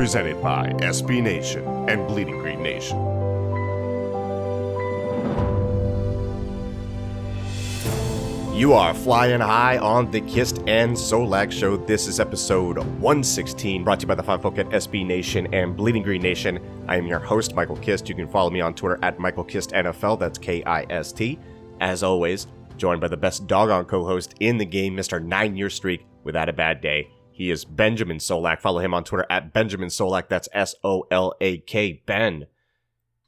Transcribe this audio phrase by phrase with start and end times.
[0.00, 2.96] presented by SB Nation and Bleeding Green Nation.
[8.56, 11.76] You are flying high on the Kist and Solak Show.
[11.76, 15.76] This is episode 116, brought to you by the fine folk at SB Nation and
[15.76, 16.58] Bleeding Green Nation.
[16.88, 18.08] I am your host, Michael Kist.
[18.08, 20.18] You can follow me on Twitter at Michael Kist NFL.
[20.18, 21.38] That's K I S T.
[21.82, 22.46] As always,
[22.78, 25.22] joined by the best doggone co-host in the game, Mr.
[25.22, 27.10] Nine Year Streak without a bad day.
[27.40, 28.60] He is Benjamin Solak.
[28.60, 30.28] Follow him on Twitter at Benjamin Solak.
[30.28, 32.02] That's S O L A K.
[32.04, 32.46] Ben,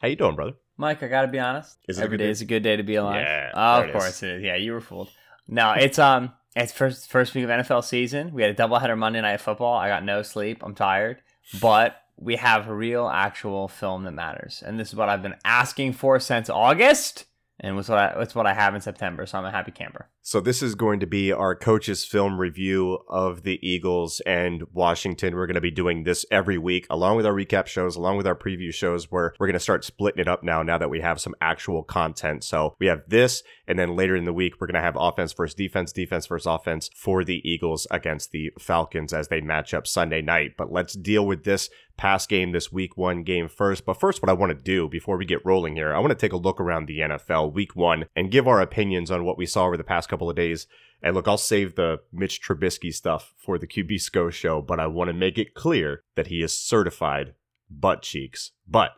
[0.03, 0.53] how you doing, brother?
[0.77, 1.79] Mike, I gotta be honest.
[1.89, 2.29] Is good day day?
[2.29, 3.23] is a good day to be alive.
[3.23, 4.23] Yeah, Oh, of it course is.
[4.23, 4.43] it is.
[4.43, 5.09] Yeah, you were fooled.
[5.49, 8.35] No, it's um, it's first first week of NFL season.
[8.35, 9.79] We had a doubleheader Monday night football.
[9.79, 10.63] I got no sleep.
[10.63, 11.23] I'm tired,
[11.63, 15.95] but we have real, actual film that matters, and this is what I've been asking
[15.95, 17.25] for since August,
[17.59, 19.25] and was what I it's what I have in September.
[19.25, 20.11] So I'm a happy camper.
[20.25, 25.35] So this is going to be our coach's film review of the Eagles and Washington.
[25.35, 28.27] We're going to be doing this every week, along with our recap shows, along with
[28.29, 30.63] our preview shows, where we're going to start splitting it up now.
[30.63, 34.25] Now that we have some actual content, so we have this, and then later in
[34.25, 37.89] the week we're going to have offense versus defense, defense versus offense for the Eagles
[37.91, 40.53] against the Falcons as they match up Sunday night.
[40.57, 43.85] But let's deal with this past game, this week one game first.
[43.85, 46.17] But first, what I want to do before we get rolling here, I want to
[46.17, 49.47] take a look around the NFL week one and give our opinions on what we
[49.47, 50.67] saw over the past couple of days.
[51.03, 54.87] And look, I'll save the Mitch Trubisky stuff for the QB SCO show, but I
[54.87, 57.35] want to make it clear that he is certified
[57.69, 58.53] butt cheeks.
[58.69, 58.93] But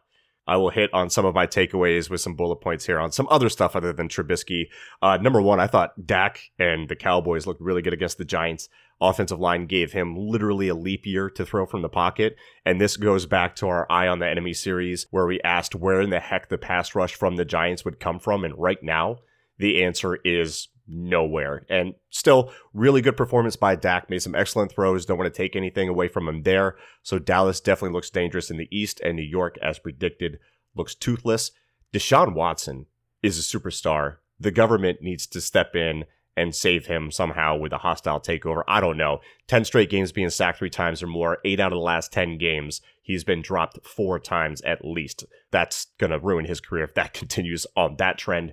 [0.46, 3.26] I will hit on some of my takeaways with some bullet points here on some
[3.30, 4.64] other stuff other than Trubisky.
[5.00, 8.68] Uh, number one, I thought Dak and the Cowboys looked really good against the Giants.
[9.00, 12.36] Offensive line gave him literally a leap year to throw from the pocket.
[12.64, 16.00] And this goes back to our Eye on the Enemy series where we asked where
[16.00, 18.44] in the heck the pass rush from the Giants would come from.
[18.44, 19.20] And right now,
[19.58, 21.64] the answer is nowhere.
[21.68, 24.10] And still, really good performance by Dak.
[24.10, 25.06] Made some excellent throws.
[25.06, 26.76] Don't want to take anything away from him there.
[27.02, 30.38] So Dallas definitely looks dangerous in the East, and New York, as predicted,
[30.74, 31.52] looks toothless.
[31.92, 32.86] Deshaun Watson
[33.22, 34.16] is a superstar.
[34.38, 36.04] The government needs to step in
[36.36, 38.62] and save him somehow with a hostile takeover.
[38.66, 39.20] I don't know.
[39.46, 42.38] 10 straight games being sacked three times or more, eight out of the last 10
[42.38, 45.24] games, he's been dropped four times at least.
[45.50, 48.52] That's going to ruin his career if that continues on that trend.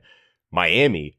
[0.52, 1.18] Miami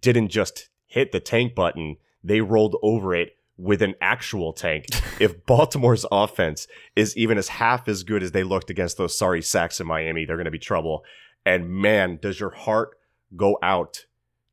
[0.00, 4.86] didn't just hit the tank button, they rolled over it with an actual tank.
[5.20, 6.66] if Baltimore's offense
[6.96, 10.24] is even as half as good as they looked against those sorry sacks in Miami,
[10.24, 11.04] they're going to be trouble.
[11.44, 12.96] And man, does your heart
[13.36, 14.06] go out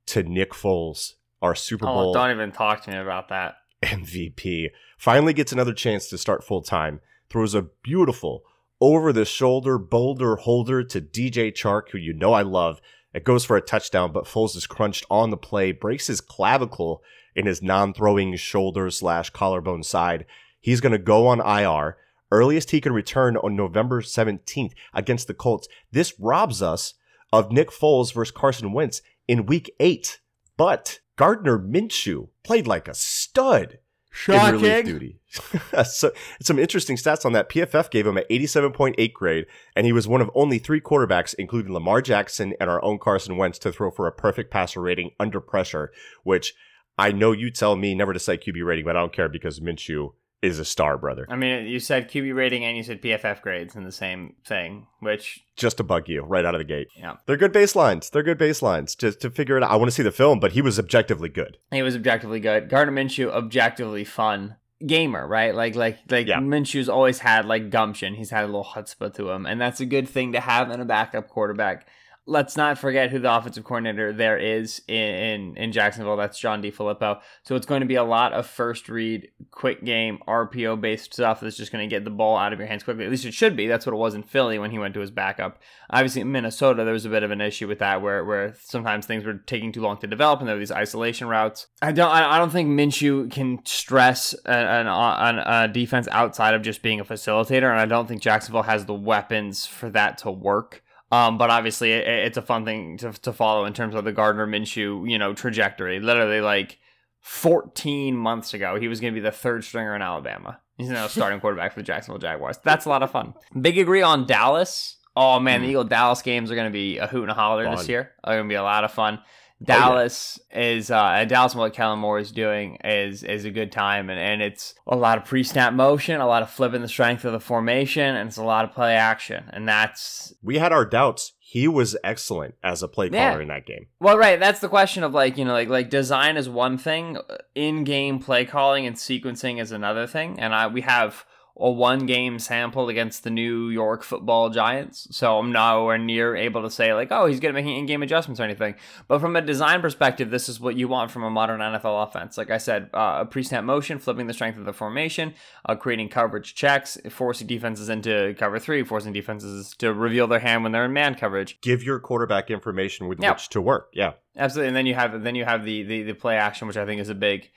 [0.07, 3.55] to Nick Foles, our Super Oh, Bowl don't even talk to me about that.
[3.83, 4.69] MVP.
[4.97, 6.99] Finally gets another chance to start full time.
[7.29, 8.43] Throws a beautiful
[8.81, 12.81] over the shoulder boulder holder to DJ Chark, who you know I love.
[13.13, 17.01] It goes for a touchdown, but Foles is crunched on the play, breaks his clavicle
[17.35, 20.25] in his non throwing shoulder slash collarbone side.
[20.59, 21.97] He's going to go on IR.
[22.31, 25.67] Earliest he can return on November 17th against the Colts.
[25.91, 26.93] This robs us
[27.33, 30.19] of Nick Foles versus Carson Wentz in week eight.
[30.57, 33.79] But Gardner Minshew played like a stud
[34.27, 35.19] in relief duty.
[35.85, 36.11] so,
[36.41, 37.49] some interesting stats on that.
[37.49, 39.45] PFF gave him an 87.8 grade,
[39.75, 43.37] and he was one of only three quarterbacks, including Lamar Jackson and our own Carson
[43.37, 45.91] Wentz, to throw for a perfect passer rating under pressure,
[46.23, 46.55] which
[46.97, 49.59] I know you tell me never to say QB rating, but I don't care because
[49.59, 51.25] Minshew is a star, brother.
[51.29, 54.87] I mean, you said QB rating and you said PFF grades in the same thing,
[54.99, 56.87] which Just to bug you right out of the gate.
[56.97, 57.17] Yeah.
[57.25, 58.09] They're good baselines.
[58.09, 58.97] They're good baselines.
[58.97, 59.71] Just to figure it out.
[59.71, 61.57] I want to see the film, but he was objectively good.
[61.71, 62.69] he was objectively good.
[62.69, 64.55] Gardner Minshew, objectively fun
[64.85, 65.53] gamer, right?
[65.53, 66.39] Like, like, like Yeah.
[66.39, 68.15] Minshew's always had like gumption.
[68.15, 70.79] He's had a little chutzpah to him, and that's a good thing to have in
[70.79, 71.85] a backup quarterback.
[72.29, 76.15] Let's not forget who the offensive coordinator there is in, in, in Jacksonville.
[76.15, 77.21] That's John DeFilippo.
[77.43, 81.39] So it's going to be a lot of first read, quick game, RPO based stuff
[81.39, 83.03] that's just going to get the ball out of your hands quickly.
[83.03, 83.67] At least it should be.
[83.67, 85.59] That's what it was in Philly when he went to his backup.
[85.89, 89.05] Obviously, in Minnesota, there was a bit of an issue with that where, where sometimes
[89.05, 91.67] things were taking too long to develop and there were these isolation routes.
[91.81, 96.61] I don't I don't think Minshew can stress an, an, an, a defense outside of
[96.61, 100.31] just being a facilitator, and I don't think Jacksonville has the weapons for that to
[100.31, 100.83] work.
[101.11, 104.11] Um, but obviously, it, it's a fun thing to, to follow in terms of the
[104.11, 105.99] Gardner Minshew, you know, trajectory.
[105.99, 106.77] Literally, like
[107.21, 110.59] 14 months ago, he was going to be the third stringer in Alabama.
[110.77, 112.57] He's now starting quarterback for the Jacksonville Jaguars.
[112.63, 113.33] That's a lot of fun.
[113.59, 114.97] Big agree on Dallas.
[115.15, 117.65] Oh man, the Eagle Dallas games are going to be a hoot and a holler
[117.75, 118.11] this year.
[118.23, 119.19] They're going to be a lot of fun.
[119.67, 119.77] Yeah.
[119.77, 123.71] Dallas is uh, and Dallas and what Kellen Moore is doing is is a good
[123.71, 126.87] time, and, and it's a lot of pre snap motion, a lot of flipping the
[126.87, 130.71] strength of the formation, and it's a lot of play action, and that's We had
[130.71, 131.33] our doubts.
[131.39, 133.41] He was excellent as a play caller Yeah.
[133.41, 133.87] in that game.
[133.99, 134.39] Well, right.
[134.39, 137.17] That's the question of like you know like like design is one thing,
[137.55, 141.25] in game play calling and sequencing is another thing, and I we have
[141.59, 146.61] a one game sample against the New York Football Giants, so I'm nowhere near able
[146.63, 148.75] to say like oh he's good at making in game adjustments or anything.
[149.07, 152.37] But from a design perspective, this is what you want from a modern NFL offense.
[152.37, 155.33] Like I said, uh, a pre snap motion, flipping the strength of the formation,
[155.65, 160.63] uh, creating coverage checks, forcing defenses into cover three, forcing defenses to reveal their hand
[160.63, 161.59] when they're in man coverage.
[161.61, 163.31] Give your quarterback information with Yeah.
[163.31, 163.89] which to work.
[163.93, 164.13] Yeah.
[164.37, 166.85] Absolutely, and then you have then you have the the, the play action, which I
[166.85, 167.49] think is a big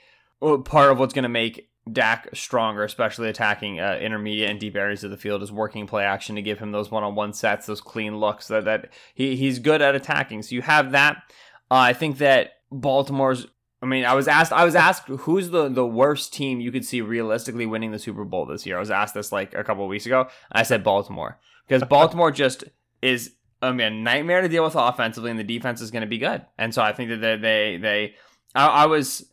[0.65, 5.03] part of what's going to make Dak stronger, especially attacking uh, intermediate and deep areas
[5.03, 7.67] of the field, is working play action to give him those one on one sets,
[7.67, 10.43] those clean looks that that he he's good at attacking.
[10.43, 11.17] So you have that.
[11.71, 13.47] Uh, I think that Baltimore's.
[13.83, 14.53] I mean, I was asked.
[14.53, 18.25] I was asked who's the the worst team you could see realistically winning the Super
[18.25, 18.77] Bowl this year.
[18.77, 20.29] I was asked this like a couple weeks ago.
[20.53, 22.63] I said Baltimore because Baltimore just
[23.01, 23.33] is
[23.63, 26.19] I mean, a nightmare to deal with offensively, and the defense is going to be
[26.19, 26.45] good.
[26.59, 28.15] And so I think that they they, they
[28.55, 29.27] I, I was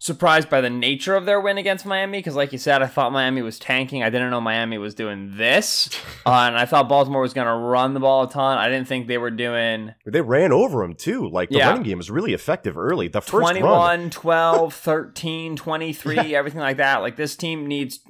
[0.00, 3.12] surprised by the nature of their win against Miami because, like you said, I thought
[3.12, 4.02] Miami was tanking.
[4.02, 5.88] I didn't know Miami was doing this,
[6.26, 8.58] uh, and I thought Baltimore was going to run the ball a ton.
[8.58, 11.28] I didn't think they were doing They ran over them too.
[11.28, 11.68] Like the Yeah.
[11.68, 13.06] running game was really effective early.
[13.08, 14.10] The first 21, run.
[14.10, 17.02] 12, 13, 23, everything like that.
[17.02, 18.00] Like this team needs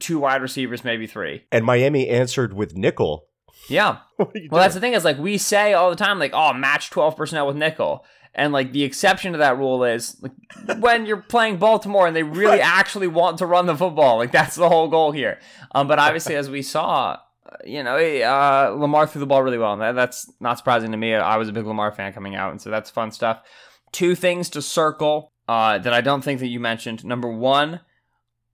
[0.00, 1.44] two wide receivers, maybe three.
[1.50, 3.26] And Miami answered with nickel.
[3.68, 3.98] Yeah.
[4.18, 6.32] What are you Well, that's the thing is like we say all the time, like,
[6.34, 8.04] oh, match twelve personnel with nickel,
[8.38, 12.22] and like the exception to that rule is like, when you're playing Baltimore and they
[12.22, 14.16] really actually want to run the football.
[14.16, 15.40] Like that's the whole goal here.
[15.74, 19.58] Um, but obviously, as we saw, uh, you know, uh, Lamar threw the ball really
[19.58, 21.14] well, and that, that's not surprising to me.
[21.14, 23.42] I was a big Lamar fan coming out, and so that's fun stuff.
[23.90, 27.04] Two things to circle uh, that I don't think that you mentioned.
[27.04, 27.80] Number one,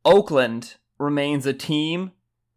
[0.04, 2.12] Oakland remains a team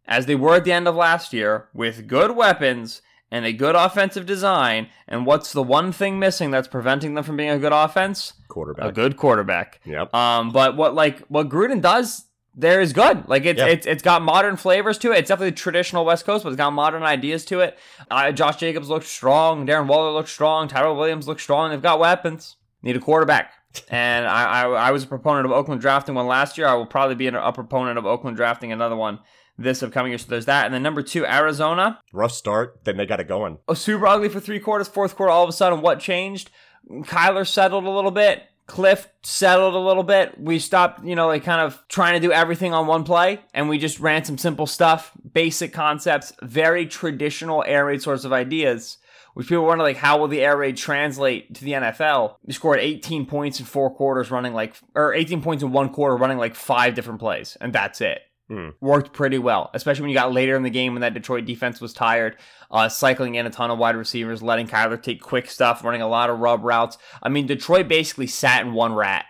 [0.06, 3.74] as they were at the end of last year with good weapons and a good
[3.74, 4.88] offensive design.
[5.06, 8.32] And what's the one thing missing that's preventing them from being a good offense?
[8.48, 8.88] quarterback.
[8.88, 9.80] A good quarterback.
[9.84, 10.12] Yep.
[10.14, 13.28] Um, but what like what Gruden does there is good.
[13.28, 13.66] Like it's Yeah.
[13.66, 15.18] it's it's got modern flavors to it.
[15.18, 17.78] It's definitely traditional West Coast, but it's got modern ideas to it.
[18.10, 19.64] Uh, Josh Jacobs looked strong.
[19.66, 20.66] Darren Waller looked strong.
[20.66, 21.70] Tyrell Williams looked strong.
[21.70, 22.56] They've got weapons.
[22.82, 23.52] Need a quarterback.
[23.90, 26.66] And I, I I was a proponent of Oakland drafting one last year.
[26.66, 29.20] I will probably be a proponent of Oakland drafting another one
[29.58, 30.18] this upcoming year.
[30.18, 30.64] So there's that.
[30.64, 32.00] And then number two, Arizona.
[32.12, 32.84] Rough start.
[32.84, 33.58] Then they got it going.
[33.66, 34.88] Oh, super ugly for three quarters.
[34.88, 36.50] Fourth quarter, all of a sudden, what changed?
[36.88, 38.44] Kyler settled a little bit.
[38.66, 40.38] Cliff settled a little bit.
[40.38, 43.68] We stopped, you know, like kind of trying to do everything on one play, and
[43.68, 48.98] we just ran some simple stuff, basic concepts, very traditional air raid sorts of ideas.
[49.32, 52.36] Which people wonder, like, how will the air raid translate to the NFL?
[52.44, 56.16] We scored 18 points in four quarters, running like, or 18 points in one quarter,
[56.16, 58.70] running like five different plays, and that's it Hmm.
[58.80, 61.82] worked pretty well, especially when you got later in the game when that Detroit defense
[61.82, 62.38] was tired,
[62.70, 66.08] uh, cycling in a ton of wide receivers, letting Kyler take quick stuff, running a
[66.08, 66.96] lot of rub routes.
[67.22, 69.26] I mean, Detroit basically sat in one rat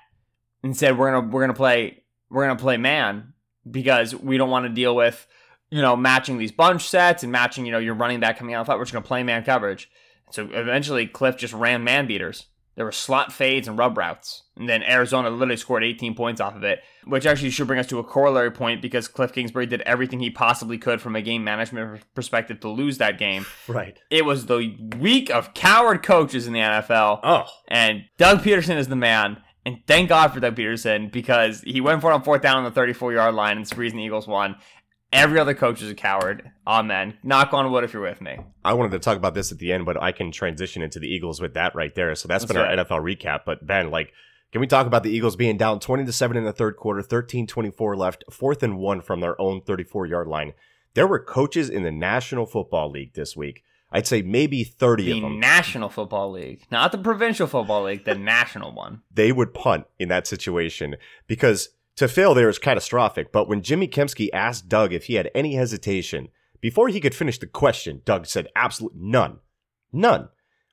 [0.62, 3.32] and said, "We're gonna we're gonna play we're gonna play man
[3.68, 5.26] because we don't want to deal with
[5.68, 8.68] you know matching these bunch sets and matching you know your running back coming out.
[8.68, 9.90] We're just gonna play man coverage."
[10.30, 12.46] So eventually, Cliff just ran man beaters.
[12.78, 14.44] There were slot fades and rub routes.
[14.56, 17.88] And then Arizona literally scored 18 points off of it, which actually should bring us
[17.88, 21.42] to a corollary point because Cliff Kingsbury did everything he possibly could from a game
[21.42, 23.44] management perspective to lose that game.
[23.66, 23.98] Right.
[24.10, 27.46] It was the week of coward coaches in the NFL, Oh.
[27.66, 29.42] and Doug Pederson is the man.
[29.66, 32.64] And thank God for Doug Pederson because he went for it on fourth down on
[32.64, 34.54] the 34 yard line and the reason the Eagles won.
[35.12, 36.50] Every other coach is a coward.
[36.66, 37.16] Amen.
[37.22, 38.36] Knock on wood if you're with me.
[38.64, 41.08] I wanted to talk about this at the end, but I can transition into the
[41.08, 42.14] Eagles with that right there.
[42.14, 42.78] So that's That's been right.
[42.78, 43.40] our NFL recap.
[43.46, 44.12] But Ben, like,
[44.52, 47.00] can we talk about the Eagles being down 20 to 7 in the third quarter,
[47.02, 50.52] 13 24 left, fourth and one from their own 34 yard line?
[50.92, 53.62] There were coaches in the National Football League this week.
[53.90, 55.40] I'd say maybe 30 The of them.
[55.40, 59.00] National Football League, not the Provincial Football League, the national one.
[59.10, 60.96] they would punt in that situation
[61.26, 63.32] because to fail there is catastrophic.
[63.32, 66.28] But when Jimmy Kempski asked Doug if he had any hesitation,
[66.60, 69.38] before he could finish the question, Doug said absolutely none.
[69.92, 70.28] None.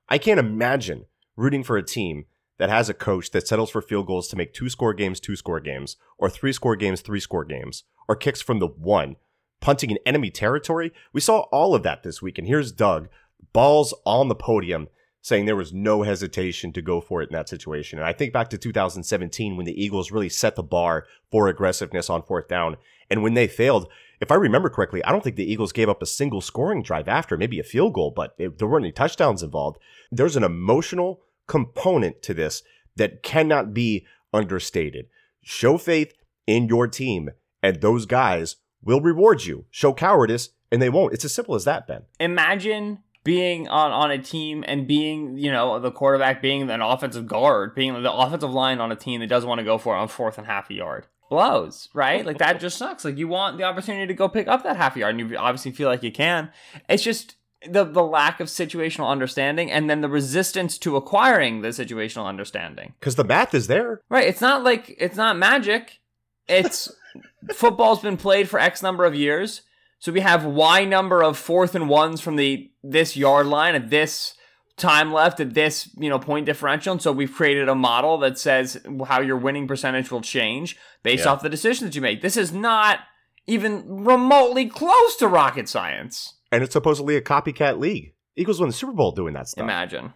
[0.07, 1.05] I can't imagine
[1.35, 2.25] rooting for a team
[2.59, 5.35] that has a coach that settles for field goals to make two score games, two
[5.35, 9.15] score games, or three score games, three score games, or kicks from the one,
[9.61, 10.93] punting in enemy territory.
[11.11, 12.37] We saw all of that this week.
[12.37, 13.09] And here's Doug,
[13.51, 14.89] balls on the podium,
[15.25, 17.97] saying there was no hesitation to go for it in that situation.
[17.97, 22.11] And I think back to 2017 when the Eagles really set the bar for aggressiveness
[22.11, 22.77] on fourth down.
[23.09, 23.87] And when they failed,
[24.21, 27.07] if I remember correctly, I don't think the Eagles gave up a single scoring drive
[27.07, 29.79] after, maybe a field goal, but it, there weren't any touchdowns involved.
[30.11, 32.61] There's an emotional component to this
[32.95, 35.07] that cannot be understated.
[35.41, 36.13] Show faith
[36.45, 37.31] in your team,
[37.63, 39.65] and those guys will reward you.
[39.71, 41.13] Show cowardice, and they won't.
[41.13, 42.03] It's as simple as that, Ben.
[42.19, 47.27] Imagine being on, on a team and being, you know, the quarterback being an offensive
[47.27, 49.99] guard, being the offensive line on a team that doesn't want to go for it
[49.99, 51.07] on fourth and half a yard.
[51.27, 52.23] Blows, right?
[52.23, 53.03] Like that just sucks.
[53.03, 55.37] Like you want the opportunity to go pick up that half a yard, and you
[55.37, 56.51] obviously feel like you can.
[56.87, 57.35] It's just
[57.67, 62.93] the the lack of situational understanding and then the resistance to acquiring the situational understanding.
[62.99, 64.01] Because the math is there.
[64.07, 64.27] Right.
[64.27, 65.99] It's not like it's not magic.
[66.47, 66.93] It's
[67.53, 69.63] football's been played for X number of years.
[70.05, 73.89] So we have Y number of fourth and ones from the this yard line at
[73.89, 74.35] this
[74.77, 76.91] time left at this, you know, point differential.
[76.91, 81.25] And so we've created a model that says how your winning percentage will change based
[81.25, 81.31] Yeah.
[81.31, 82.21] off the decisions that you make.
[82.21, 82.99] This is not
[83.47, 86.35] even remotely close to rocket science.
[86.51, 88.13] And it's supposedly a copycat league.
[88.35, 89.63] Eagles won the Super Bowl doing that stuff.
[89.63, 90.13] Imagine.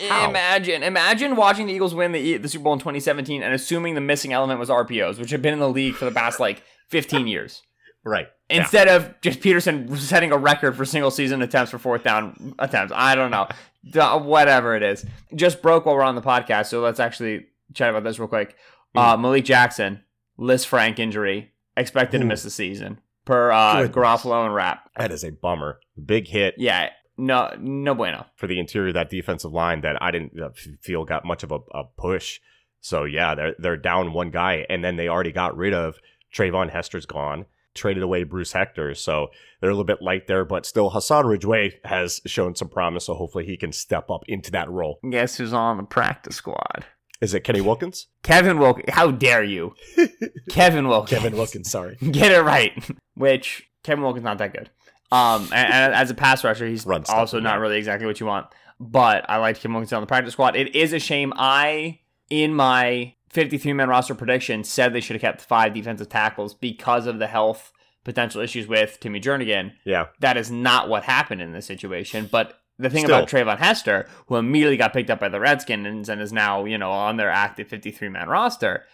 [0.00, 0.28] How?
[0.28, 4.00] Imagine, imagine watching the Eagles win the the Super Bowl in 2017 and assuming the
[4.00, 7.28] missing element was RPOs, which have been in the league for the past like 15
[7.28, 7.62] years.
[8.04, 8.28] Right.
[8.50, 8.60] Yeah.
[8.62, 12.92] Instead of just Pederson setting a record for single season attempts for fourth down attempts.
[12.96, 13.46] I don't know.
[13.90, 15.04] Duh, Whatever it is.
[15.34, 18.56] Just broke while we're on the podcast, so let's actually chat about this real quick.
[18.96, 19.20] Uh, Mm.
[19.20, 20.02] Malik Jackson,
[20.38, 23.96] Lisfranc injury, expected to miss the season per uh, Goodness.
[23.96, 24.90] Garafolo and Rap.
[24.96, 25.80] That is a bummer.
[26.02, 26.88] Big hit Yeah,
[27.18, 28.24] no, no bueno.
[28.36, 30.48] for the interior of that defensive line that I didn't uh,
[30.80, 32.40] feel got much of a, a push.
[32.80, 35.98] So yeah, they're they're down one guy, and then they already got rid of
[36.34, 37.44] Treyvon Hester's gone,
[37.78, 39.28] traded away Bruce Hector, so
[39.60, 40.44] they're a little bit light there.
[40.44, 44.50] But still, Hassan Ridgeway has shown some promise, so hopefully he can step up into
[44.50, 44.98] that role.
[45.08, 46.84] Guess who's on the practice squad?
[47.20, 48.06] Is it Kenny Wilkins?
[48.22, 48.90] Kevin Wilkins.
[48.90, 49.74] How dare you?
[50.50, 51.18] Kevin Wilkins.
[51.18, 51.96] Kevin Wilkins, sorry.
[52.10, 52.72] Get it right.
[53.14, 54.70] Which Kevin Wilkins not that good.
[55.10, 58.26] Um, and, and as a pass rusher, he's Run also not really exactly what you
[58.26, 58.46] want.
[58.78, 60.54] But I liked Kevin Wilkins on the practice squad.
[60.54, 61.32] It is a shame.
[61.36, 66.54] I in my 53 man roster prediction said they should have kept five defensive tackles
[66.54, 67.72] because of the health
[68.04, 69.72] potential issues with Timmy Jernigan.
[69.84, 72.28] Yeah, That is not what happened in this situation.
[72.30, 73.18] But the thing Still.
[73.18, 76.78] about Treyvon Hester, who immediately got picked up by the Redskins and is now, you
[76.78, 78.84] know, on their active 53 man roster,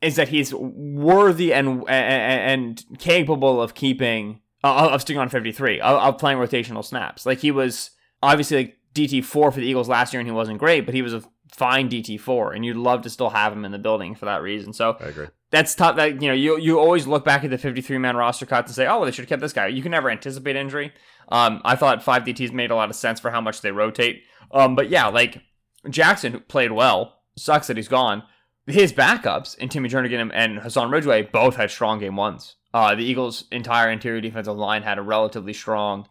[0.00, 5.80] is that he's worthy and and, and capable of keeping uh, of sticking on 53
[5.80, 7.26] of, of playing rotational snaps.
[7.26, 7.90] Like he was
[8.22, 11.12] obviously like DT4 for the Eagles last year and he wasn't great, but he was
[11.12, 11.22] a
[11.56, 14.72] fine DT4 and you'd love to still have him in the building for that reason.
[14.72, 15.26] So I agree.
[15.50, 15.96] that's tough.
[15.96, 18.74] That you know, you you always look back at the 53 man roster cuts and
[18.76, 19.68] say, oh, well, they should have kept this guy.
[19.68, 20.92] You can never anticipate injury.
[21.28, 24.24] Um, I thought five DTs made a lot of sense for how much they rotate.
[24.52, 25.42] Um, but yeah, like
[25.88, 27.20] Jackson who played well.
[27.36, 28.22] Sucks that he's gone.
[28.66, 32.56] His backups in Timmy Jernigan and- Hassan Ridgeway both had strong game ones.
[32.72, 36.06] Uh, the Eagles' entire interior defensive line had a relatively strong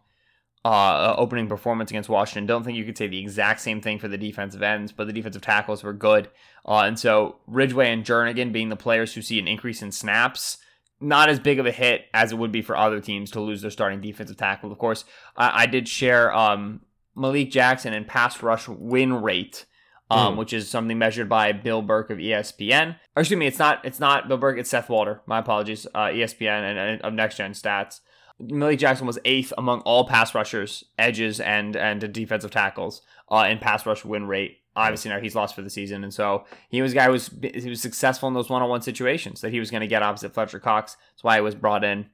[0.64, 2.46] uh, opening performance against Washington.
[2.46, 5.12] Don't think you could say the exact same thing for the defensive ends, but the
[5.12, 6.28] defensive tackles were good.
[6.66, 10.56] Uh, and so Ridgeway and Jernigan being the players who see an increase in snaps,
[11.00, 13.60] not as big of a hit as it would be for other teams to lose
[13.60, 14.72] their starting defensive tackle.
[14.72, 15.04] Of course,
[15.36, 16.80] I, I did share um,
[17.14, 19.66] Malik Jackson and pass rush win rate.
[20.10, 20.36] Um, Mm.
[20.36, 22.96] which is something measured by Bill Burke of ESPN.
[23.16, 25.22] Or excuse me, it's not it's not Bill Burke, it's Seth Walder.
[25.24, 25.86] My apologies.
[25.94, 28.00] Uh, ESPN and, and of Next Gen Stats.
[28.40, 33.58] Malik Jackson was eighth among all pass rushers, edges, and and defensive tackles uh, in
[33.58, 34.58] pass rush win rate.
[34.76, 37.30] Obviously, now he's lost for the season, and so he was a guy who was
[37.42, 40.02] he was successful in those one on one situations that he was going to get
[40.02, 40.96] opposite Fletcher Cox.
[41.12, 42.06] That's why he was brought in.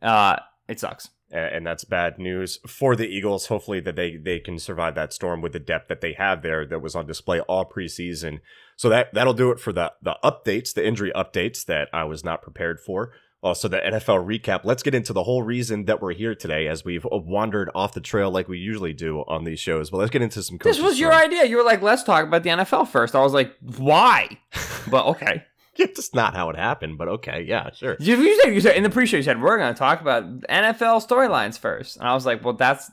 [0.00, 0.36] Uh,
[0.66, 1.10] it sucks.
[1.30, 3.46] and that's bad news for the Eagles.
[3.46, 6.64] Hopefully that they they can survive that storm with the depth that they have there
[6.64, 8.40] that was on display all preseason.
[8.76, 12.24] So that that'll do it for the the updates, the injury updates that I was
[12.24, 13.12] not prepared for.
[13.42, 14.60] Uh, also, the NFL recap.
[14.64, 18.00] Let's get into the whole reason that we're here today, as we've wandered off the
[18.00, 19.90] trail like we usually do on these shows.
[19.90, 20.58] But let's get into some.
[20.62, 21.44] This was your idea.
[21.44, 23.14] You were like, "Let's talk about the NFL first.
[23.14, 24.38] I was like, "Why?"
[24.90, 25.44] But okay.
[25.76, 27.96] It's just not how it happened, but okay, yeah, sure.
[28.00, 30.24] You, you, said, you said in the pre-show you said we're going to talk about
[30.42, 32.90] NFL storylines first, and I was like, well, that's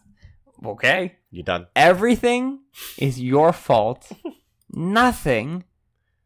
[0.64, 1.16] okay.
[1.32, 1.68] You done?
[1.76, 2.60] Everything
[2.98, 4.12] is your fault.
[4.72, 5.64] Nothing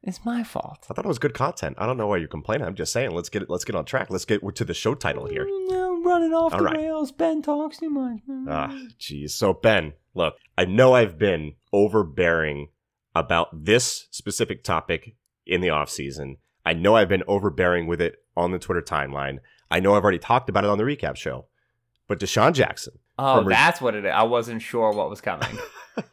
[0.04, 0.86] is my fault.
[0.90, 1.76] I thought it was good content.
[1.80, 2.66] I don't know why you're complaining.
[2.68, 3.50] I'm just saying, let's get it.
[3.50, 4.10] Let's get on track.
[4.10, 5.46] Let's get to the show title here.
[5.68, 6.78] No, running off All the right.
[6.78, 7.12] rails.
[7.12, 8.20] Ben talks too much.
[8.50, 9.32] Ah, jeez.
[9.32, 12.70] So Ben, look, I know I've been overbearing
[13.16, 15.16] about this specific topic
[15.46, 16.38] in the off season.
[16.66, 19.40] I know I've been overbearing with it on the Twitter timeline.
[19.70, 21.46] I know I've already talked about it on the recap show.
[22.08, 23.00] But DeSean Jackson.
[23.18, 24.12] Oh, that's what it is.
[24.14, 25.58] I wasn't sure what was coming.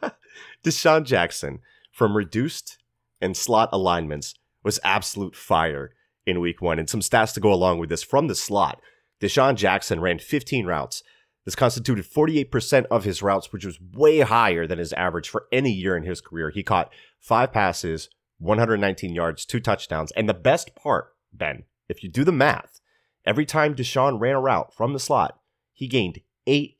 [0.63, 1.59] DeSean Jackson
[1.91, 2.77] from reduced
[3.21, 5.93] and slot alignments was absolute fire
[6.25, 6.79] in week one.
[6.79, 8.81] And some stats to go along with this from the slot.
[9.21, 11.03] DeSean Jackson ran 15 routes.
[11.45, 15.71] This constituted 48% of his routes, which was way higher than his average for any
[15.71, 16.49] year in his career.
[16.49, 18.09] He caught five passes,
[18.39, 20.11] 119 yards, two touchdowns.
[20.11, 22.79] And the best part, Ben, if you do the math,
[23.25, 25.39] every time DeSean ran a route from the slot,
[25.73, 26.77] he gained eight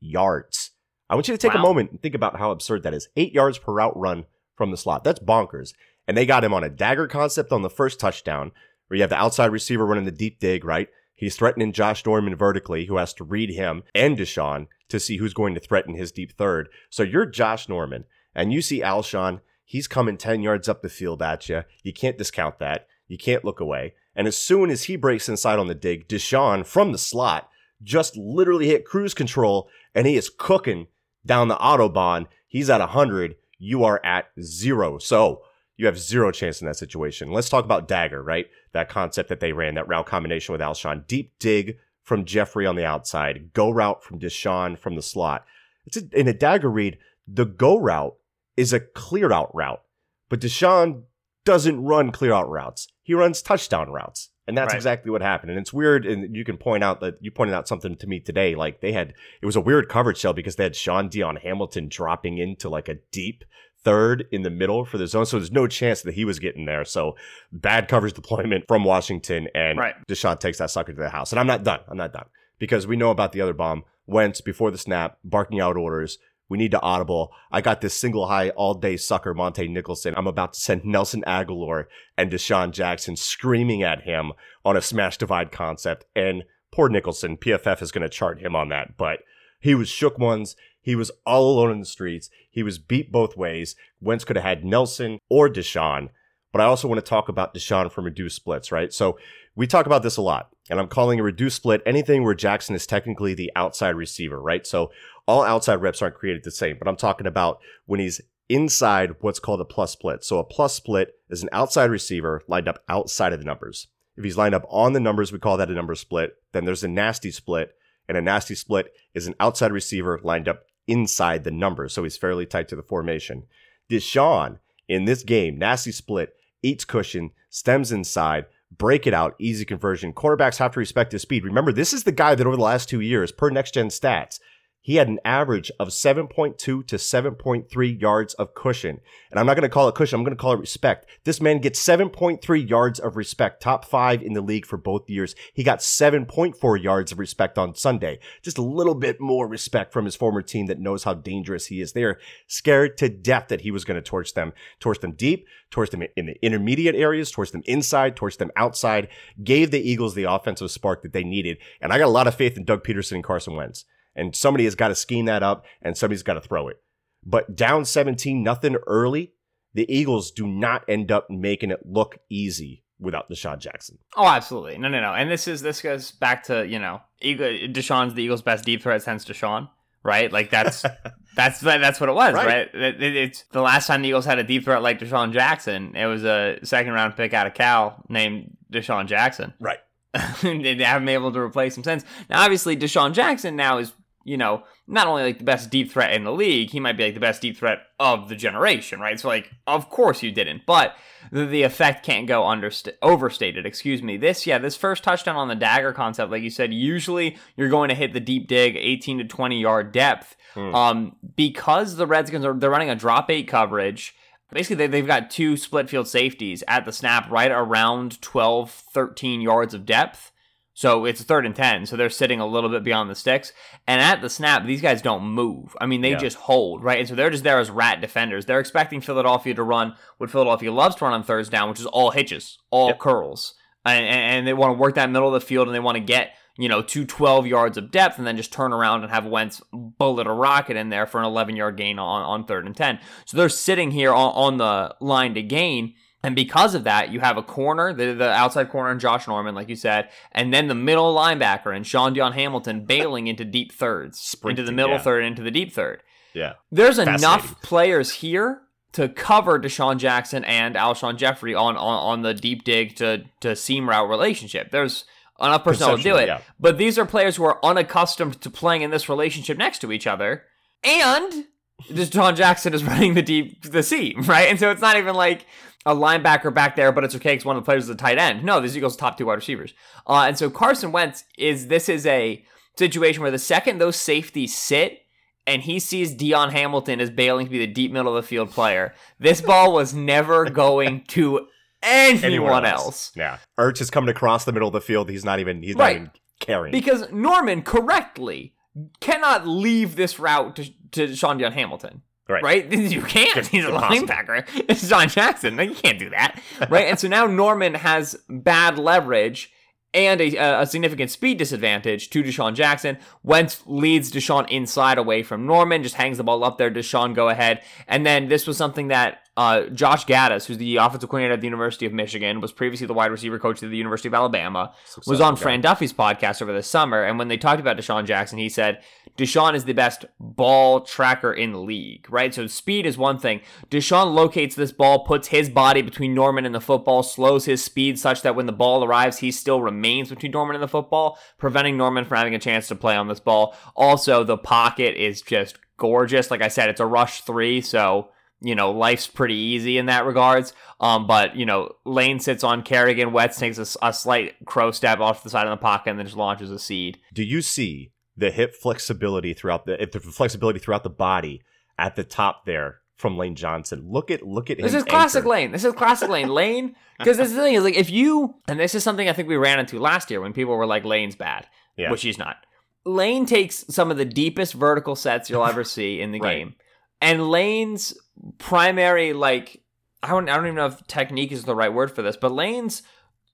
[0.00, 0.70] yards.
[1.08, 1.60] I want you to take wow.
[1.60, 3.08] a moment and think about how absurd that is.
[3.16, 4.24] Eight yards per route run
[4.56, 5.04] from the slot.
[5.04, 5.72] That's bonkers.
[6.08, 8.52] And they got him on a dagger concept on the first touchdown,
[8.86, 10.88] where you have the outside receiver running the deep dig, right?
[11.14, 15.34] He's threatening Josh Norman vertically, who has to read him and DeSean to see who's
[15.34, 16.68] going to threaten his deep third.
[16.90, 21.20] So you're Josh Norman, and you see Alshon He's coming 10 yards up the field
[21.20, 21.64] at you.
[21.82, 22.86] You can't discount that.
[23.08, 23.94] You can't look away.
[24.14, 27.50] And as soon as he breaks inside on the dig, DeSean from the slot
[27.82, 30.86] just literally hit cruise control and he is cooking
[31.26, 32.26] down the Autobahn.
[32.46, 33.34] He's at 100.
[33.58, 34.98] You are at zero.
[34.98, 35.42] So
[35.76, 37.32] you have zero chance in that situation.
[37.32, 38.46] Let's talk about Dagger, right?
[38.72, 41.06] That concept that they ran, that route combination with Alshon.
[41.06, 45.44] Deep dig from Jeffery on the outside, go route from DeSean from the slot.
[45.86, 48.16] It's a, in a Dagger read, the go route
[48.56, 49.82] is a clear out route.
[50.28, 51.02] But DeSean
[51.44, 52.88] doesn't run clear out routes.
[53.02, 54.30] He runs touchdown routes.
[54.46, 54.76] And that's right.
[54.76, 55.50] exactly what happened.
[55.50, 56.06] And it's weird.
[56.06, 58.54] And you can point out that you pointed out something to me today.
[58.54, 61.88] Like they had, it was a weird coverage shell because they had Shaun Dion Hamilton
[61.88, 63.44] dropping into like a deep
[63.82, 65.26] third in the middle for the zone.
[65.26, 66.84] So there's no chance that he was getting there.
[66.84, 67.16] So
[67.52, 69.48] bad coverage deployment from Washington.
[69.54, 69.94] And right.
[70.08, 71.32] DeSean takes that sucker to the house.
[71.32, 71.80] And I'm not done.
[71.88, 72.26] I'm not done
[72.58, 73.84] because we know about the other bomb.
[74.06, 77.32] Wentz before the snap, barking out orders, we need to audible.
[77.50, 80.14] I got this single high all day sucker, Montae Nicholson.
[80.16, 84.32] I'm about to send Nelson Agholor and DeSean Jackson screaming at him
[84.64, 86.04] on a smash divide concept.
[86.14, 88.96] And poor Nicholson, PFF is going to chart him on that.
[88.96, 89.20] But
[89.60, 90.56] he was shook ones.
[90.80, 92.30] He was all alone in the streets.
[92.48, 93.74] He was beat both ways.
[94.00, 96.10] Wentz could have had Nelson or DeSean.
[96.52, 98.92] But I also want to talk about DeSean from reduced splits, right?
[98.92, 99.18] So
[99.56, 102.74] we talk about this a lot, and I'm calling a reduced split anything where Jackson
[102.74, 104.66] is technically the outside receiver, right?
[104.66, 104.90] So
[105.26, 109.40] all outside reps aren't created the same, but I'm talking about when he's inside what's
[109.40, 110.24] called a plus split.
[110.24, 113.88] So a plus split is an outside receiver lined up outside of the numbers.
[114.16, 116.36] If he's lined up on the numbers, we call that a number split.
[116.52, 117.74] Then there's a nasty split,
[118.08, 121.92] and a nasty split is an outside receiver lined up inside the numbers.
[121.92, 123.44] So he's fairly tight to the formation.
[123.90, 124.58] DeSean
[124.88, 130.12] in this game, nasty split, eats cushion, stems inside, break it out, easy conversion.
[130.12, 131.44] Quarterbacks have to respect his speed.
[131.44, 134.38] Remember, this is the guy that over the last two years, per next gen stats,
[134.86, 139.00] he had an average of 7.2 to 7.3 yards of cushion.
[139.32, 141.06] And I'm not going to call it cushion, I'm going to call it respect.
[141.24, 145.34] This man gets 7.3 yards of respect, top five in the league for both years.
[145.52, 148.20] He got 7.4 yards of respect on Sunday.
[148.42, 151.80] Just a little bit more respect from his former team that knows how dangerous he
[151.80, 151.92] is.
[151.92, 155.48] They are scared to death that he was going to torch them, torch them deep,
[155.68, 159.08] torch them in the intermediate areas, torch them inside, torch them outside,
[159.42, 161.58] gave the Eagles the offensive spark that they needed.
[161.80, 163.84] And I got a lot of faith in Doug Pederson and Carson Wentz.
[164.16, 166.80] And somebody has got to scheme that up and somebody's got to throw it.
[167.24, 169.34] But down 17, nothing early,
[169.74, 173.98] the Eagles do not end up making it look easy without DeSean Jackson.
[174.16, 174.78] Oh, absolutely.
[174.78, 175.12] No, no, no.
[175.12, 179.02] And this is this goes back to, you know, DeSean's the Eagles' best deep threat
[179.02, 179.68] since DeSean,
[180.02, 180.32] right?
[180.32, 180.82] Like that's
[181.36, 182.46] that's that's what it was, right?
[182.46, 182.74] right?
[182.74, 185.94] It, it, it's the last time the Eagles had a deep threat like DeSean Jackson.
[185.94, 189.52] It was a second round pick out of Cal named DeSean Jackson.
[189.60, 189.78] Right.
[190.42, 192.04] they haven't been able to replace him since.
[192.30, 193.92] Now, obviously, DeSean Jackson now is
[194.26, 197.04] you know, not only like the best deep threat in the league, he might be
[197.04, 199.18] like the best deep threat of the generation, right?
[199.18, 200.94] So like, of course you didn't, but
[201.32, 203.64] the, the effect can't go underst- overstated.
[203.64, 204.16] Excuse me.
[204.16, 207.88] This, yeah, this first touchdown on the dagger concept, like you said, usually you're going
[207.88, 210.74] to hit the deep dig, 18 to 20 yard depth, Hmm.
[210.74, 214.14] um, because the Redskins are they're running a drop eight coverage.
[214.52, 219.40] Basically, they, they've got two split field safeties at the snap right around 12, 13
[219.40, 220.32] yards of depth.
[220.78, 221.86] So it's third and 10.
[221.86, 223.50] So they're sitting a little bit beyond the sticks.
[223.86, 225.74] And at the snap, these guys don't move.
[225.80, 226.18] I mean, they Yeah.
[226.18, 226.98] just hold, right?
[226.98, 228.44] And so they're just there as rat defenders.
[228.44, 231.86] They're expecting Philadelphia to run what Philadelphia loves to run on thirds down, which is
[231.86, 232.98] all hitches, all Yep.
[232.98, 233.54] curls.
[233.86, 235.96] And, and, and they want to work that middle of the field and they want
[235.96, 239.10] to get, you know, to 12 yards of depth and then just turn around and
[239.10, 242.66] have Wentz bullet a rocket in there for an 11 yard gain on, on third
[242.66, 242.98] and 10.
[243.24, 245.94] So they're sitting here on, on the line to gain.
[246.26, 249.54] And because of that, you have a corner, the, the outside corner in Josh Norman,
[249.54, 253.70] like you said, and then the middle linebacker and Shaun Dion Hamilton bailing into deep
[253.70, 255.02] thirds, into the middle yeah.
[255.02, 256.02] third, into the deep third.
[256.34, 256.54] Yeah.
[256.72, 258.62] There's enough players here
[258.94, 263.54] to cover DeSean Jackson and Alshon Jeffery on, on, on the deep dig to, to
[263.54, 264.72] seam route relationship.
[264.72, 265.04] There's
[265.40, 266.26] enough personnel to do it.
[266.26, 266.40] yeah.
[266.58, 270.08] But these are players who are unaccustomed to playing in this relationship next to each
[270.08, 270.42] other.
[270.82, 271.44] And
[271.84, 274.48] DeSean Jackson is running the deep the seam, right?
[274.48, 275.46] And so it's not even like
[275.84, 278.18] a linebacker back there, but it's okay because one of the players is a tight
[278.18, 278.42] end.
[278.44, 279.72] No, this Eagles' top two wide receivers.
[280.06, 282.44] Uh, and so Carson Wentz is this is a
[282.76, 285.00] situation where the second those safeties sit
[285.46, 288.50] and he sees Dion Hamilton as bailing to be the deep middle of the field
[288.50, 291.46] player, this ball was never going to
[291.82, 293.12] anyone, else.
[293.14, 293.38] Yeah.
[293.58, 295.08] Ertz is coming across the middle of the field.
[295.08, 295.96] He's not even he's Right.
[295.96, 296.10] not even
[296.40, 296.72] carrying.
[296.72, 298.54] Because Norman correctly
[299.00, 302.02] cannot leave this route to, to Shaun Dion Hamilton.
[302.28, 302.42] Right.
[302.42, 302.72] Right?
[302.72, 303.36] You can't.
[303.36, 304.06] It's He's a impossible.
[304.08, 304.46] linebacker.
[304.68, 305.58] It's John Jackson.
[305.58, 306.40] You can't do that.
[306.68, 306.86] Right?
[306.86, 309.52] and so now Norman has bad leverage
[309.94, 312.98] and a, a significant speed disadvantage to DeSean Jackson.
[313.22, 316.70] Wentz leads DeSean inside away from Norman, just hangs the ball up there.
[316.70, 317.62] DeSean go ahead.
[317.86, 321.46] And then this was something that uh, Josh Gattis, who's the offensive coordinator at the
[321.46, 324.72] University of Michigan, was previously the wide receiver coach at the University of Alabama,
[325.06, 325.40] was on guy.
[325.40, 327.02] Fran Duffy's podcast over the summer.
[327.02, 328.82] And when they talked about DeSean Jackson, he said,
[329.18, 332.32] DeSean is the best ball tracker in the league, right?
[332.32, 333.42] So speed is one thing.
[333.70, 337.98] DeSean locates this ball, puts his body between Norman and the football, slows his speed
[337.98, 341.76] such that when the ball arrives, he still remains between Norman and the football, preventing
[341.76, 343.54] Norman from having a chance to play on this ball.
[343.74, 346.30] Also, the pocket is just gorgeous.
[346.30, 350.04] Like I said, it's a rush three, so you know, life's pretty easy in that
[350.04, 350.52] regards.
[350.80, 355.22] Um, but you know, Lane sits on Kerrigan, Wentz takes a slight crow step off
[355.22, 356.98] the side of the pocket and then just launches a seed.
[357.14, 361.42] Do you see the hip flexibility throughout the if the flexibility throughout the body
[361.78, 363.82] at the top there from Lane Johnson?
[363.90, 365.24] Look at look at This is classic.
[365.24, 365.50] Lane.
[365.52, 366.28] This is classic Lane.
[366.42, 369.12] Lane, because this is the thing is like if you and this is something I
[369.14, 371.46] think we ran into last year when people were like Lane's bad,
[371.76, 371.90] Yeah.
[371.90, 372.36] which he's not.
[372.84, 376.38] Lane takes some of the deepest vertical sets you'll ever see in the Right.
[376.38, 376.54] game,
[377.00, 377.98] and Lane's
[378.38, 379.62] primary like
[380.02, 382.32] I don't I don't even know if technique is the right word for this, but
[382.32, 382.82] Lane's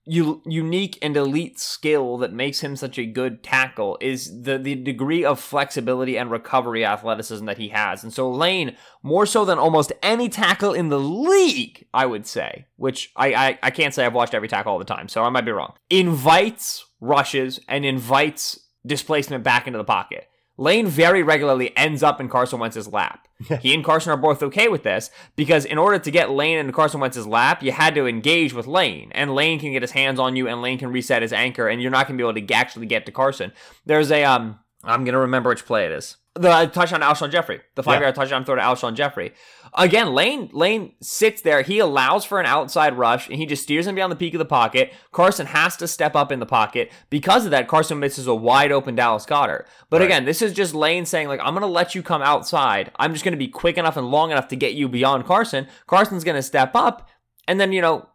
[0.05, 4.75] u- unique and elite skill that makes him such a good tackle is the the
[4.75, 8.03] degree of flexibility and recovery athleticism that he has.
[8.03, 12.65] And so Lane, more so than almost any tackle in the league, I would say,
[12.75, 15.29] which I I, I can't say I've watched every tackle all the time, so I
[15.29, 15.73] might be wrong.
[15.89, 20.27] Invites rushes and invites displacement back into the pocket.
[20.57, 23.27] Lane very regularly ends up in Carson Wentz's lap.
[23.61, 26.71] he and Carson are both okay with this because in order to get Lane into
[26.73, 30.19] Carson Wentz's lap, you had to engage with Lane, and Lane can get his hands
[30.19, 32.47] on you, and Lane can reset his anchor, and you're not going to be able
[32.47, 33.51] to actually get to Carson.
[33.85, 36.17] There's a um, I'm going to remember which play it is.
[36.35, 39.33] The touchdown to Alshon Jeffery, the five yard touchdown throw to Alshon Jeffery.
[39.75, 41.61] Again, Lane Lane sits there.
[41.61, 44.39] He allows for an outside rush, and he just steers him beyond the peak of
[44.39, 44.91] the pocket.
[45.11, 46.91] Carson has to step up in the pocket.
[47.11, 49.65] Because of that, Carson misses a wide open Dallas Goedert.
[49.91, 50.05] But Right.
[50.05, 52.91] again, this is just Lane saying like, I'm going to let you come outside.
[52.95, 55.67] I'm just going to be quick enough and long enough to get you beyond Carson.
[55.85, 57.07] Carson's going to step up,
[57.47, 58.09] and then you know.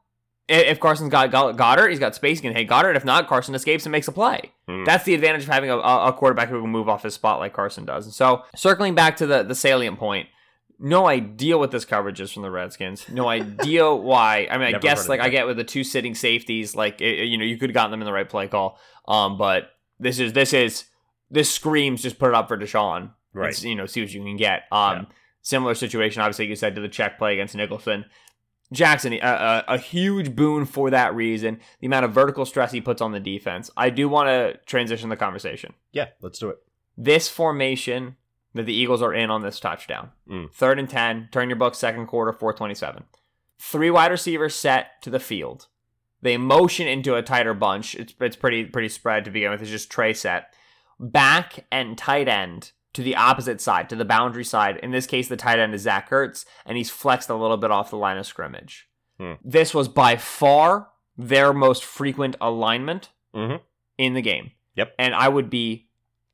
[0.49, 2.39] If Carson's got Goedert, he's got space.
[2.39, 2.97] He can hit Goedert.
[2.97, 4.53] If not, Carson escapes and makes a play.
[4.67, 4.85] Hmm.
[4.85, 7.53] That's the advantage of having a, a quarterback who can move off his spot like
[7.53, 8.07] Carson does.
[8.07, 10.29] And so, circling back to the the salient point,
[10.79, 13.09] no idea what this coverage is from the Redskins.
[13.11, 14.49] No idea why.
[14.51, 15.21] I mean, I Never guess like.
[15.21, 17.91] I get with the two sitting safeties, like it, you know, you could have gotten
[17.91, 18.79] them in the right play call.
[19.07, 20.85] Um, but this is this is
[21.31, 23.11] this screams just put it up for DeSean.
[23.35, 23.51] Right.
[23.51, 24.63] It's, you know, see what you can get.
[24.73, 25.05] Um, Yeah.
[25.43, 28.07] similar situation, obviously, you said to the check play against Nicholson.
[28.73, 31.61] Jackson, a, a, a huge boon for that reason.
[31.81, 33.71] The amount of vertical stress he puts on the defense.
[33.77, 35.73] I do want to transition the conversation.
[35.93, 36.59] Yeah, let's do it.
[36.97, 38.17] This formation
[38.55, 40.53] that the Eagles are in on this touchdown, Mm.
[40.53, 43.05] third and 10, turn your book, second quarter, 427.
[43.59, 45.67] Three wide receivers set to the field.
[46.21, 47.95] They motion into a tighter bunch.
[47.95, 49.63] It's, it's pretty pretty spread to begin with.
[49.63, 50.53] It's just Trey set.
[50.99, 54.79] back and tight end to the opposite side, to the boundary side.
[54.79, 57.71] In this case, the tight end is Zach Ertz, and he's flexed a little bit
[57.71, 58.89] off the line of scrimmage.
[59.19, 59.33] Hmm.
[59.45, 63.61] This was by far their most frequent alignment Mhm.
[63.99, 64.53] in the game.
[64.77, 64.95] Yep.
[64.99, 65.89] And I would be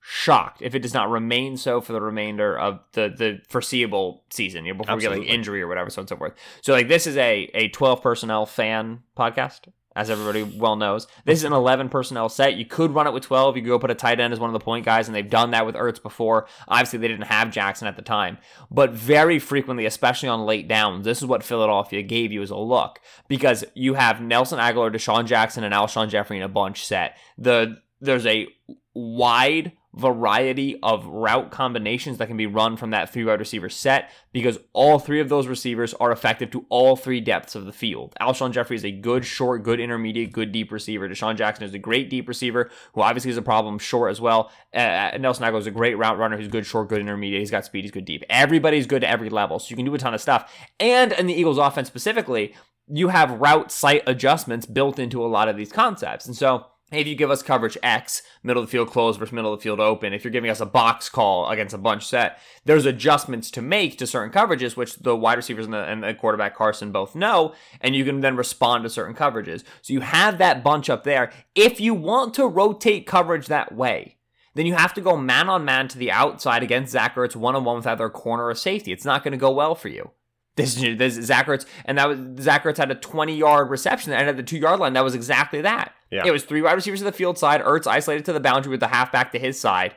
[0.07, 4.67] shocked if it does not remain so for the remainder of the the foreseeable season,
[4.67, 6.35] you know, before we get like injury or whatever, so on and so forth.
[6.61, 9.61] So like this is a a 12 personnel fan podcast.
[9.97, 12.57] As everybody well knows, this is an 11 personnel set.
[12.57, 13.57] You could run it with 12.
[13.57, 15.29] You could go put a tight end as one of the point guys, and they've
[15.29, 16.47] done that with Ertz before.
[16.67, 18.39] Obviously, they didn't have Jackson at the time,
[18.71, 22.57] but very frequently, especially on late downs, this is what Philadelphia gave you as a
[22.57, 27.17] look because you have Nelson Agholor, DeSean Jackson, and Alshon Jeffery in a bunch set.
[27.39, 28.49] The there's a
[28.95, 34.11] wide variety of route combinations that can be run from that three wide receiver set
[34.33, 38.13] because all three of those receivers are effective to all three depths of the field.
[38.21, 41.09] Alshon Jeffery is a good short, good intermediate, good deep receiver.
[41.09, 44.51] DeSean Jackson is a great deep receiver who obviously is a problem short as well.
[44.75, 47.41] Uh, Nelson Agholor is a great route runner who's good short, good intermediate.
[47.41, 48.25] He's got speed, he's good deep.
[48.29, 50.53] Everybody's good to every level, so you can do a ton of stuff.
[50.81, 52.55] And in the Eagles offense specifically,
[52.89, 56.27] you have route site adjustments built into a lot of these concepts.
[56.27, 59.53] And so if you give us coverage X, middle of the field closed versus middle
[59.53, 62.39] of the field open, if you're giving us a box call against a bunch set,
[62.65, 66.15] there's adjustments to make to certain coverages, which the wide receivers and the, and the
[66.15, 69.65] quarterback Carson both know, and you can then respond to certain coverages.
[69.83, 71.33] So you have that bunch up there.
[71.55, 74.17] If you want to rotate coverage that way,
[74.55, 77.57] then you have to go man on man to the outside against Zach Ertz one
[77.57, 78.93] on one with either a corner or safety.
[78.93, 80.11] It's not going to go well for you.
[80.57, 84.13] This, this is Zach Ertz, and that was Zach Ertz had a 20 yard reception
[84.13, 84.93] at the two yard line.
[84.93, 85.93] That was exactly that.
[86.15, 86.23] Yeah.
[86.27, 87.61] It was three wide receivers to the field side.
[87.63, 89.95] Ertz isolated to the boundary with the halfback to his side.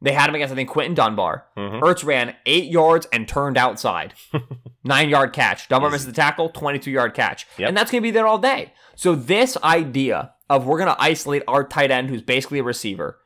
[0.00, 1.44] They had him against, I think, Quinton Dunbar.
[1.56, 1.80] Mhm.
[1.80, 4.14] Ertz ran eight yards and turned outside.
[4.84, 5.68] Nine yard catch.
[5.68, 5.94] Dunbar Easy.
[5.94, 7.46] misses the tackle, 22 yard catch.
[7.58, 7.68] Yep.
[7.68, 8.72] And that's going to be there all day.
[8.96, 13.18] So, this idea of we're going to isolate our tight end, who's basically a receiver,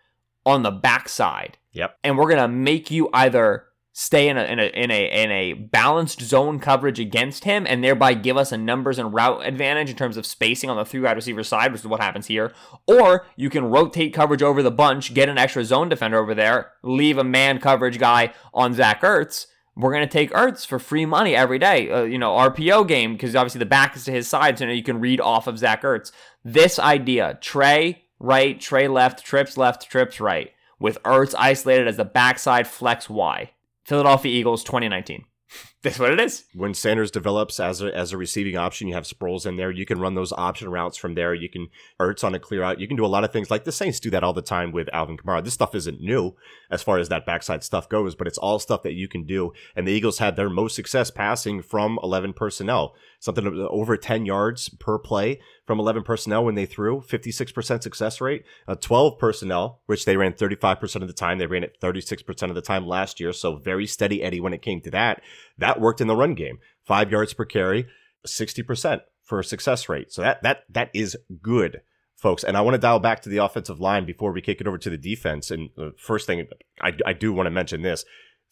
[0.45, 1.97] on the backside, Yep.
[2.05, 3.65] and we're going to make you either
[3.99, 7.83] stay in a, in a in a in a balanced zone coverage against him and
[7.83, 11.01] thereby give us a numbers and route advantage in terms of spacing on the three
[11.01, 12.53] wide receiver side, which is what happens here.
[12.87, 16.73] Or you can rotate coverage over the bunch, get an extra zone defender over there,
[16.83, 19.47] leave a man coverage guy on Zach Ertz.
[19.75, 21.91] We're gonna take Ertz for free money every day.
[21.91, 24.83] Uh, you know, RPO game because obviously the back is to his side, so you
[24.83, 26.13] can read off of Zach Ertz.
[26.45, 32.05] This idea, Trey right, Trey left, trips left, trips right, with Ertz isolated as the
[32.05, 33.53] backside flex Y.
[33.87, 35.25] Philadelphia Eagles 2019.
[35.83, 36.45] That's what it is.
[36.55, 39.71] when Sanders develops as a, as a receiving option, you have Sproles in there.
[39.71, 41.33] You can run those option routes from there.
[41.35, 41.69] You can
[42.01, 42.81] Ertz on a clear out.
[42.81, 44.73] You can do a lot of things like the Saints do that all the time
[44.73, 45.45] with Alvin Kamara.
[45.45, 46.35] This stuff isn't new
[46.71, 49.53] as far as that backside stuff goes, but it's all stuff that you can do.
[49.77, 54.69] And the Eagles had their most success passing from 11 personnel, something over 10 yards
[54.69, 58.45] per play from 11 personnel when they threw, 56% success rate.
[58.69, 61.39] Uh, 12 personnel, which they ran 35% of the time.
[61.39, 63.33] They ran it 36% of the time last year.
[63.33, 65.23] So very steady Eddie when it came to that.
[65.59, 66.59] That worked in the run game.
[66.85, 67.87] Five yards per carry,
[68.27, 70.13] 60% for success rate.
[70.13, 71.83] So that that that is good,
[72.15, 72.45] folks.
[72.45, 74.79] And I want to dial back to the offensive line before we kick it over
[74.79, 75.51] to the defense.
[75.51, 76.47] And the first thing
[76.81, 78.05] I, I do want to mention this.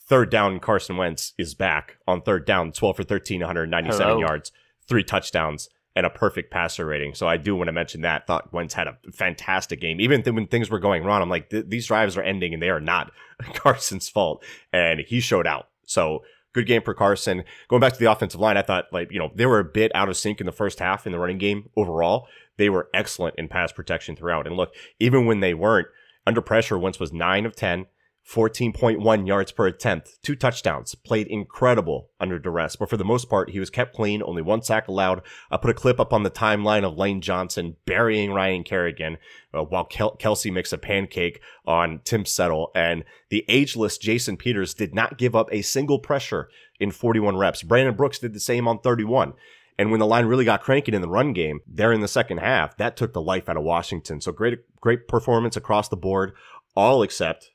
[0.07, 4.21] Third down, Carson Wentz is back on third down, 12 for 13, 197 Hello.
[4.21, 4.53] yards,
[4.87, 7.15] three touchdowns, and a perfect passer rating.
[7.15, 8.27] So I do want to mention that.
[8.27, 10.01] Thought Wentz had a fantastic game.
[10.01, 12.63] Even th- when things were going wrong, I'm like, th- these drives are ending and
[12.63, 13.13] they are not
[13.55, 14.45] Carson's fault.
[14.73, 15.69] And he showed out.
[15.87, 17.45] So good game for Carson.
[17.69, 19.91] Going back to the offensive line, I thought like, you know, they were a bit
[19.95, 22.27] out of sync in the first half in the running game overall.
[22.57, 24.47] They were excellent in pass protection throughout.
[24.47, 25.89] And look, even when they weren't
[26.27, 27.87] under pressure, Wentz was 9 of 10,
[28.27, 32.75] 14.1 yards per attempt, two touchdowns, played incredible under duress.
[32.75, 35.21] But for the most part, he was kept clean, only one sack allowed.
[35.51, 39.19] I put a clip up on the timeline of Lane Johnson burying Ryan Kerrigan
[39.53, 42.71] uh, while Kel- Kelce makes a pancake on Tim Settle.
[42.75, 46.49] And the ageless Jason Peters did not give up a single pressure
[46.81, 47.63] in 41 reps.
[47.63, 49.35] Brandon Brooks did the same on 31.
[49.79, 52.39] And when the line really got cranking in the run game there in the second
[52.39, 54.21] half, that took the life out of Washington.
[54.21, 56.33] So great, great performance across the board,
[56.77, 57.51] all except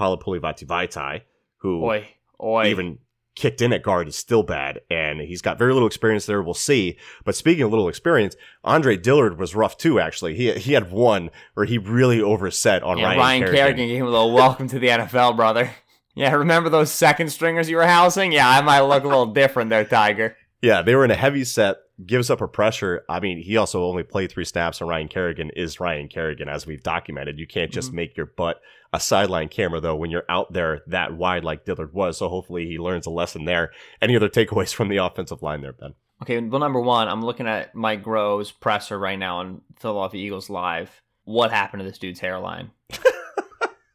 [0.00, 1.22] Halapoulivaati Vaitai,
[1.58, 2.08] who Oi,
[2.42, 2.66] oi.
[2.66, 2.98] even
[3.36, 4.80] kicked in at guard is still bad.
[4.90, 6.42] And he's got very little experience there.
[6.42, 6.98] We'll see.
[7.24, 10.34] But speaking of little experience, Andre Dillard was rough too, actually.
[10.34, 13.56] He, he had one where he really overset on yeah, Ryan, Ryan, Kerrigan.
[13.56, 15.70] Kerrigan gave him a little welcome to the NFL, brother.
[16.14, 18.32] Yeah, remember those second stringers you were housing?
[18.32, 20.36] Yeah, I might look a little different there, Tiger.
[20.60, 23.04] Yeah, they were in a heavy set, gives up a pressure.
[23.08, 26.66] I mean, he also only played three snaps, and Ryan Kerrigan is Ryan Kerrigan, as
[26.66, 27.38] we've documented.
[27.38, 27.94] You can't just Mhm.
[27.94, 28.60] make your butt
[28.92, 32.18] a sideline camera, though, when you're out there that wide like Dillard was.
[32.18, 33.70] So hopefully he learns a lesson there.
[34.02, 35.94] Any other takeaways from the offensive line there, Ben?
[36.22, 40.50] Okay, well, number one, I'm looking at Mike Groh's presser right now on Philadelphia Eagles
[40.50, 41.00] Live.
[41.24, 42.72] What happened to this dude's hairline?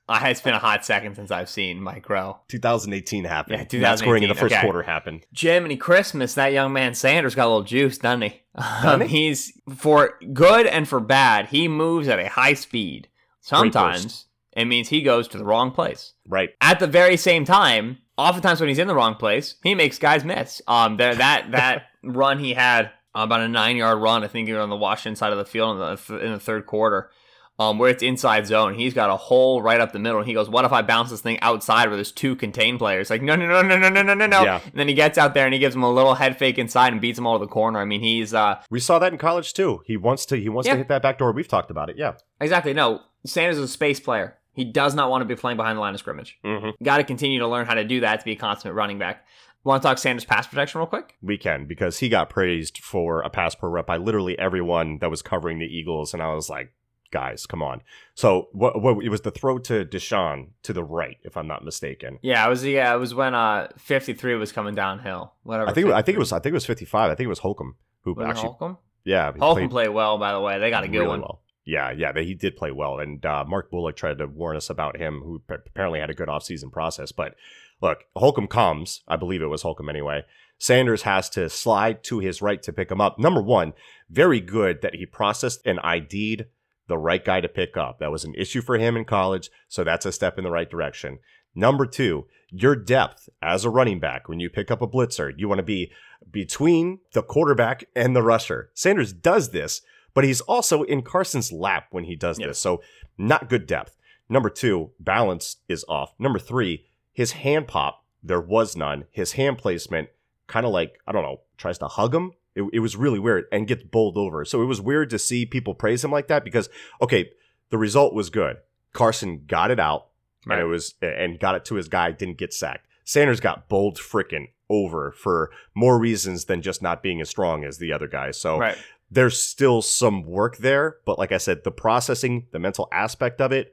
[0.07, 2.37] Uh, it's been a hot second since I've seen Mike Rowe.
[2.49, 3.67] 2018 happened.
[3.73, 4.61] Yeah, Not scoring in the first okay.
[4.61, 5.25] quarter happened.
[5.35, 8.41] Jiminy Christmas, that young man Sanders got a little juice, doesn't he?
[8.55, 9.27] Doesn't Um, he?
[9.27, 11.47] he's for good and for bad.
[11.47, 13.07] He moves at a high speed.
[13.41, 16.13] Sometimes it means he goes to the wrong place.
[16.27, 16.49] Right.
[16.61, 20.23] At the very same time, oftentimes when he's in the wrong place, he makes guys
[20.23, 20.61] miss.
[20.67, 24.69] Um, there that that run he had about a nine yard run, I think, on
[24.69, 27.09] the Washington side of the field in the in the third quarter.
[27.57, 30.33] Um, where it's inside zone, he's got a hole right up the middle, and he
[30.33, 33.35] goes, "What if I bounce this thing outside where there's two contained players?" Like, no,
[33.37, 34.43] no, no, no, no, no, no, no, no.
[34.43, 34.59] Yeah.
[34.61, 36.91] And then he gets out there and he gives him a little head fake inside
[36.91, 37.79] and beats him all to the corner.
[37.79, 39.81] I mean, he's uh, We saw that in college too.
[39.85, 40.73] He wants to he wants Yeah.
[40.73, 41.31] to hit that back door.
[41.31, 41.95] We've talked about it.
[41.97, 42.13] Yeah.
[42.41, 43.01] exactly no.
[43.25, 44.37] Sanders is a space player.
[44.53, 46.37] He does not want to be playing behind the line of scrimmage.
[46.43, 46.83] Mm-hmm.
[46.83, 49.25] Got to continue to learn how to do that to be a consummate running back.
[49.63, 51.15] Want to talk Sanders pass protection real quick?
[51.21, 55.09] We can because he got praised for a pass per rep by literally everyone that
[55.09, 56.71] was covering the Eagles, and I was like,
[57.15, 57.81] guys, come on.
[58.13, 58.81] So what?
[58.81, 62.19] What it was the throw to DeSean to the right, if I'm not mistaken.
[62.21, 65.33] Yeah, it was yeah, it was when uh 53 was coming downhill.
[65.43, 65.69] Whatever.
[65.69, 67.09] I think I think it was I think it was 55.
[67.11, 68.77] I think it was Holcomb who Was actually Holcomb.
[69.05, 70.59] yeah he Holcomb played well, by the way.
[70.59, 71.21] They got a good really one.
[71.21, 71.41] well.
[71.67, 74.69] Yeah, yeah, they, he did play well, and uh, Mark Bullock tried to warn us
[74.69, 77.11] about him, who apparently had a good offseason process.
[77.11, 77.33] But
[77.81, 80.25] look, Holcomb comes, I believe it was Holcomb anyway.
[80.59, 83.17] Sanders has to slide to his right to pick him up.
[83.17, 83.73] Number one,
[84.11, 86.45] very good that he processed and ID'd
[86.87, 87.99] the right guy to pick up.
[87.99, 90.69] That was an issue for him in college, so that's a step in the right
[90.69, 91.19] direction.
[91.55, 95.47] Number two, your depth as a running back when you pick up a blitzer, you
[95.47, 95.91] want to be
[96.31, 98.69] between the quarterback and the rusher.
[98.73, 99.81] Sanders does this,
[100.13, 102.47] but he's also in Carson's lap when he does Yep.
[102.49, 102.59] this.
[102.59, 102.81] So,
[103.17, 103.97] not good depth.
[104.29, 106.13] Number two, balance is off.
[106.19, 109.05] Number three, his hand pop, there was none.
[109.11, 110.09] His hand placement,
[110.47, 112.33] kind of like, I don't know, tries to hug him.
[112.55, 114.45] It, it was really weird and gets bowled over.
[114.45, 116.69] So, it was weird to see people praise him like that because,
[117.01, 117.31] okay,
[117.69, 118.57] the result was good.
[118.93, 120.07] Carson got it out
[120.47, 120.59] Right.
[120.59, 122.87] and it was and got it to his guy, didn't get sacked.
[123.03, 127.77] Sanders got bowled frickin' over for more reasons than just not being as strong as
[127.77, 128.39] the other guys.
[128.39, 128.77] So Right.
[129.11, 133.51] there's still some work there, but like I said, the processing, the mental aspect of
[133.51, 133.71] it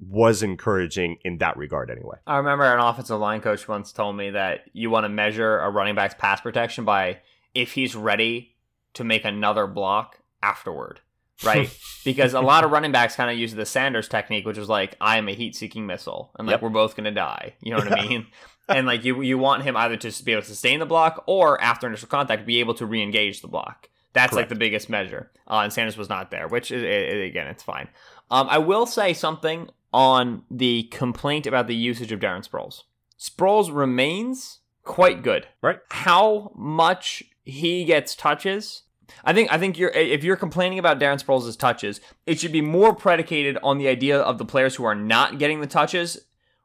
[0.00, 2.16] was encouraging in that regard anyway.
[2.26, 5.70] I remember an offensive line coach once told me that you want to measure a
[5.70, 7.18] running back's pass protection by
[7.54, 8.56] if he's ready
[8.94, 11.00] to make another block afterward.
[11.44, 11.76] Right?
[12.04, 14.96] because a lot of running backs kind of use the Sanders technique, which is like,
[15.00, 16.62] I am a heat seeking missile and like Yep.
[16.62, 17.54] we're both gonna die.
[17.60, 18.26] You know what I mean?
[18.68, 21.60] and like you you want him either to be able to sustain the block or
[21.60, 23.88] after initial contact be able to re-engage the block.
[24.12, 25.32] That's like the biggest measure.
[25.48, 27.88] Uh, and Sanders was not there, which is, i- i- again, it's fine.
[28.30, 32.84] Um, I will say something on the complaint about the usage of Darren Sproles.
[33.18, 35.48] Sproles remains quite good.
[35.62, 35.80] Right.
[35.90, 38.82] How much he gets touches.
[39.24, 42.62] I think I think you're if you're complaining about Darren Sproles' touches, it should be
[42.62, 46.18] more predicated on the idea of the players who are not getting the touches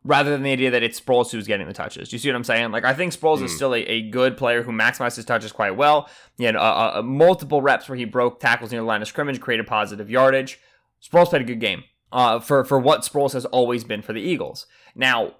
[0.05, 2.07] rather than the idea that it's Sproles who's getting the touches.
[2.07, 2.71] Do you see what I'm saying?
[2.71, 3.55] Like I think Sproles is Hmm.
[3.57, 6.09] still a, a good player who maximizes his touches quite well.
[6.37, 9.41] He had uh, uh, multiple reps where he broke tackles near the line of scrimmage,
[9.41, 10.59] created positive yardage.
[11.03, 14.21] Sproles played a good game uh, for for what Sproles has always been for the
[14.21, 14.65] Eagles.
[14.95, 15.33] Now,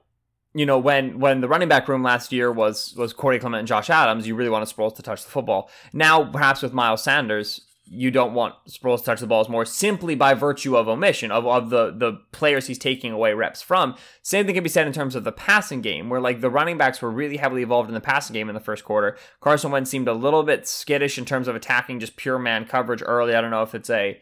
[0.54, 3.68] you know when when the running back room last year was was Corey Clement and
[3.68, 5.70] Josh Adams, you really wanted Sproles to touch the football.
[5.94, 10.16] Now, perhaps with Miles Sanders, you don't want Sproles to touch the balls more simply
[10.16, 13.96] by virtue of omission of, of the the players he's taking away reps from.
[14.24, 16.78] Same thing can be said in terms of the passing game, where like the running
[16.78, 19.18] backs were really heavily involved in the passing game in the first quarter.
[19.42, 23.04] Carson Wentz seemed a little bit skittish in terms of attacking just pure man coverage
[23.06, 23.36] early.
[23.36, 24.20] I don't know if it's a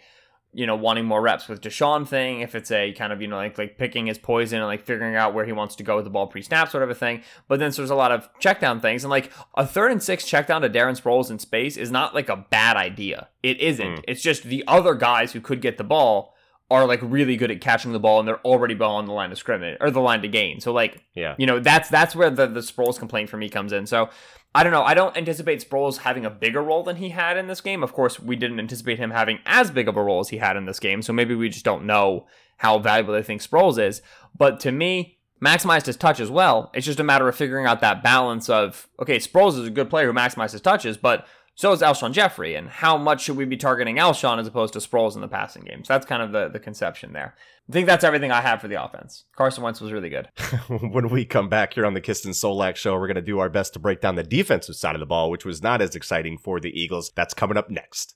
[0.57, 3.35] you know, wanting more reps with DeSean thing, if it's a kind of, you know,
[3.35, 6.03] like like picking his poison and like figuring out where he wants to go with
[6.03, 7.21] the ball pre-snap sort of a thing.
[7.47, 9.03] But then so there's a lot of check down things.
[9.03, 12.15] And like a third and six check down to Darren Sproles in space is not
[12.15, 13.27] like a bad idea.
[13.43, 13.97] It isn't.
[13.97, 14.03] Mm.
[14.07, 16.33] It's just the other guys who could get the ball
[16.71, 19.31] are like really good at catching the ball and they're already ball on the line
[19.31, 20.59] of scrimmage or the line to gain.
[20.59, 21.35] So like Yeah.
[21.37, 23.85] you know, that's that's where the the Sproles complaint for me comes in.
[23.85, 24.09] So
[24.57, 24.81] I don't know.
[24.81, 27.83] I don't anticipate Sproles having a bigger role than he had in this game.
[27.83, 30.57] Of course, we didn't anticipate him having as big of a role as he had
[30.57, 31.03] in this game.
[31.03, 32.25] So maybe we just don't know
[32.57, 34.01] how valuable they think Sproles is.
[34.35, 36.71] But to me, maximized his touch as well.
[36.73, 39.91] It's just a matter of figuring out that balance of okay, Sproles is a good
[39.91, 43.45] player who maximizes his touches, but so is Alshon Jeffery, and how much should we
[43.45, 45.83] be targeting Alshon as opposed to Sproles in the passing game?
[45.83, 47.35] So that's kind of the, the conception there.
[47.69, 49.25] I think that's everything I have for the offense.
[49.35, 50.29] Carson Wentz was really good.
[50.67, 53.39] when we come back here on the Kist and Solak show, we're going to do
[53.39, 55.93] our best to break down the defensive side of the ball, which was not as
[55.93, 57.11] exciting for the Eagles.
[57.13, 58.15] That's coming up next.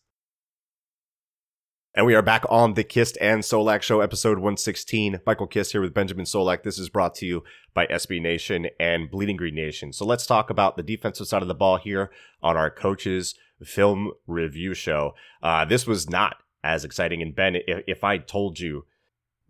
[1.94, 5.20] And we are back on the Kist and Solak show, episode 116.
[5.26, 6.64] Michael Kist here with Benjamin Solak.
[6.64, 9.92] This is brought to you by SB Nation and Bleeding Green Nation.
[9.92, 12.10] So let's talk about the defensive side of the ball here
[12.42, 15.12] on our coaches film review show.
[15.44, 17.22] Uh, this was not as exciting.
[17.22, 18.86] And Ben, if, if I told you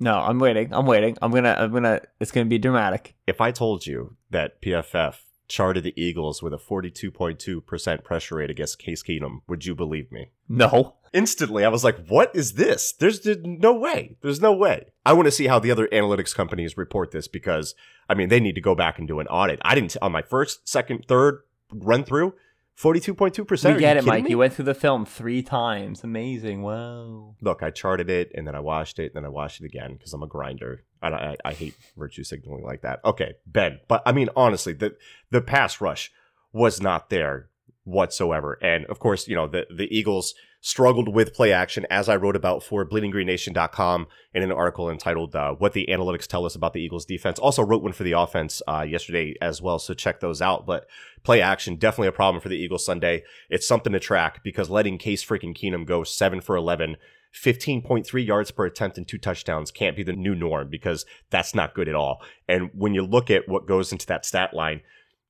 [0.02, 0.74] No, I'm waiting.
[0.74, 1.16] I'm waiting.
[1.22, 1.56] I'm gonna.
[1.58, 2.02] I'm gonna.
[2.20, 3.16] It's gonna be dramatic.
[3.28, 8.80] If I told you that PFF charted the Eagles with a 42.2% pressure rate against
[8.80, 10.32] Case Keenum, would you believe me?
[10.50, 10.96] No.
[11.14, 12.94] Instantly, I was like, what is this?
[12.94, 14.16] There's, there's no way.
[14.22, 14.94] There's no way.
[15.06, 17.76] I want to see how the other analytics companies report this because,
[18.08, 19.60] I mean, they need to go back and do an audit.
[19.64, 21.40] I didn't, on my first, second, third
[21.74, 22.34] run through,
[22.82, 23.76] 42.2%.
[23.76, 24.24] We get it, Mike.
[24.24, 24.32] Me?
[24.32, 26.04] You went through the film three times.
[26.04, 26.64] Amazing.
[26.64, 27.36] Wow.
[27.40, 29.94] Look, I charted it and then I watched it and then I watched it again
[29.94, 30.84] because I'm a grinder.
[31.02, 33.00] I, I, I hate virtue signaling like that.
[33.06, 33.80] Okay, Ben.
[33.88, 34.96] But I mean, honestly, the
[35.30, 36.12] the pass rush
[36.54, 37.50] was not there
[37.84, 38.58] whatsoever.
[38.64, 42.36] And of course, you know, the, the Eagles struggled with play action, as I wrote
[42.36, 46.82] about for bleedinggreennation.com in an article entitled uh, What the Analytics Tell Us About the
[46.82, 47.40] Eagles Defense.
[47.40, 50.68] Also wrote one for the offense uh, yesterday as well, so check those out.
[50.68, 50.88] But
[51.24, 53.24] play action, definitely a problem for the Eagles Sunday.
[53.50, 56.98] It's something to track because letting Case freaking Keenum go 7 for 11
[57.34, 61.74] 15.3 yards per attempt and two touchdowns can't be the new norm because that's not
[61.74, 62.22] good at all.
[62.48, 64.82] And when you look at what goes into that stat line,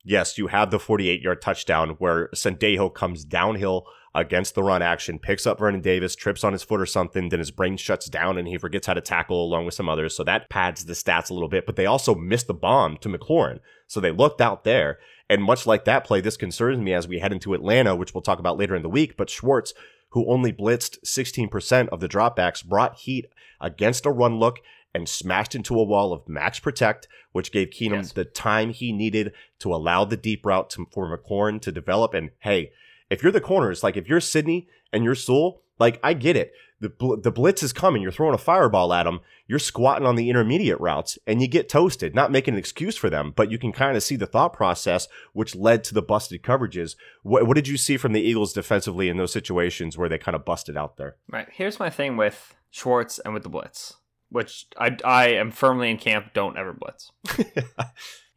[0.03, 5.19] yes, you have the 48 yard touchdown where Sendejo comes downhill against the run action,
[5.19, 8.37] picks up Vernon Davis, trips on his foot or something, then his brain shuts down
[8.37, 10.15] and he forgets how to tackle along with some others.
[10.15, 13.09] So that pads the stats a little bit, but they also missed the bomb to
[13.09, 13.59] McLaurin.
[13.87, 14.99] So they looked out there.
[15.29, 18.21] And much like that play, this concerns me as we head into Atlanta, which we'll
[18.21, 19.15] talk about later in the week.
[19.15, 19.73] But Schwartz,
[20.09, 23.27] who only blitzed 16% of the dropbacks, brought heat
[23.61, 24.59] against a run look
[24.93, 28.11] and smashed into a wall of max protect, which gave Keenum Yes.
[28.13, 32.13] the time he needed to allow the deep route to, for McLaurin to develop.
[32.13, 32.71] And hey,
[33.09, 36.53] if you're the corners, like if you're Sidney and you're Sewell, like I get it.
[36.81, 38.01] The, bl- the blitz is coming.
[38.01, 39.19] You're throwing a fireball at them.
[39.47, 42.15] You're squatting on the intermediate routes and you get toasted.
[42.15, 45.07] Not making an excuse for them, but you can kind of see the thought process
[45.33, 46.95] which led to the busted coverages.
[47.21, 50.33] What, what did you see from the Eagles defensively in those situations where they kind
[50.35, 51.17] of busted out there?
[51.29, 51.47] Right.
[51.51, 53.97] Here's my thing with Schwartz and with the blitz,
[54.31, 56.33] which I I am firmly in camp.
[56.33, 57.11] Don't ever blitz.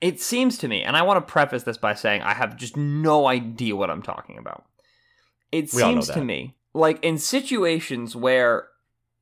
[0.04, 2.76] It seems to me, and I want to preface this by saying I have just
[2.76, 4.66] no idea what I'm talking about.
[5.50, 8.68] It We seems to me like in situations where,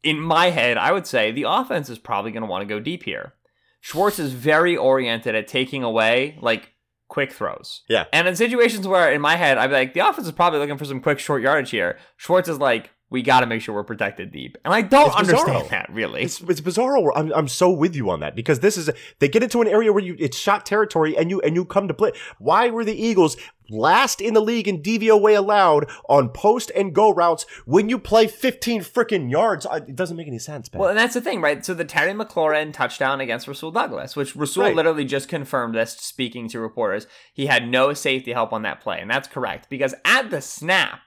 [0.02, 2.80] in my head, I would say the offense is probably going to want to go
[2.80, 3.34] deep here.
[3.80, 6.72] Schwartz is very oriented at taking away like
[7.06, 7.82] quick throws.
[7.88, 8.06] Yeah.
[8.12, 10.78] And in situations where, in my head, I'd be like, the offense is probably looking
[10.78, 11.96] for some quick short yardage here.
[12.16, 15.16] Schwartz is like, we got to make sure we're protected deep, and I don't It's
[15.16, 15.68] understand bizarro.
[15.70, 16.22] that really.
[16.22, 17.16] It's it's bizarre.
[17.16, 18.90] I'm I'm so with you on that because this is
[19.20, 21.86] they get into an area where you it's shot territory and you and you come
[21.88, 22.12] to play.
[22.38, 23.36] Why were the Eagles
[23.70, 28.26] last in the league in DVOA allowed on post and go routes when you play
[28.26, 29.64] 15 freaking yards?
[29.66, 30.80] I- It doesn't make any sense, man.
[30.80, 31.64] Well, and that's the thing, right?
[31.64, 34.76] So the Terry McLaurin touchdown against Rasul Douglas, which Rasul Right.
[34.76, 37.06] literally just confirmed this speaking to reporters.
[37.32, 41.00] He had no safety help on that play, and that's correct because at the snap,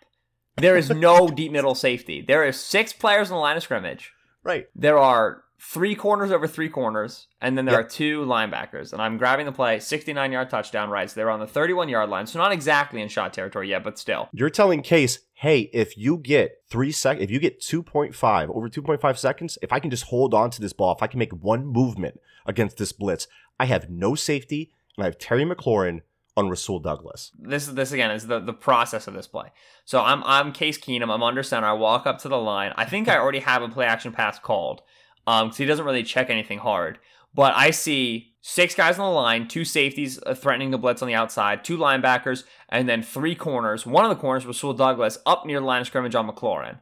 [0.58, 2.22] there is no deep middle safety.
[2.22, 4.14] There are six players on the line of scrimmage.
[4.44, 4.68] right.
[4.76, 7.86] There are three corners over three corners, and then there Yep.
[7.86, 8.94] are two linebackers.
[8.94, 11.10] And I'm grabbing the play, 69 yard touchdown, right?
[11.10, 13.98] So they're on the 31 yard line, so not exactly in shot territory yet, but
[13.98, 14.30] still.
[14.32, 19.18] You're telling Case, hey, if you get three sec, if you get 2.5 over 2.5
[19.18, 21.66] seconds, if I can just hold on to this ball, if I can make one
[21.66, 23.28] movement against this blitz,
[23.60, 26.02] I have no safety, and I have Terry McLaurin
[26.38, 27.32] on Rasul Douglas.
[27.40, 29.50] this is this again is the the process of this play.
[29.86, 31.14] So I'm I'm Case Keenum.
[31.14, 31.68] I'm under center.
[31.68, 32.74] I walk up to the line.
[32.76, 34.82] I think I already have a play action pass called,
[35.28, 37.00] um, because he doesn't really check anything hard.
[37.34, 41.08] But I see six guys on the line, two safeties uh, threatening the blitz on
[41.08, 43.86] the outside, two linebackers, and then three corners.
[43.86, 46.80] One of the corners was Sewell Douglas up near the line of scrimmage on McLaurin.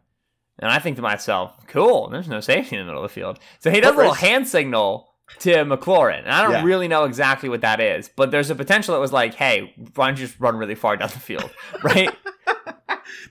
[0.59, 3.39] And I think to myself, cool, there's no safety in the middle of the field.
[3.59, 6.19] So he does a little hand signal to McLaurin.
[6.19, 6.63] And I don't Yeah.
[6.63, 10.07] really know exactly what that is, but there's a potential that was like, hey, why
[10.07, 11.49] don't you just run really far down the field?
[11.83, 12.09] Right?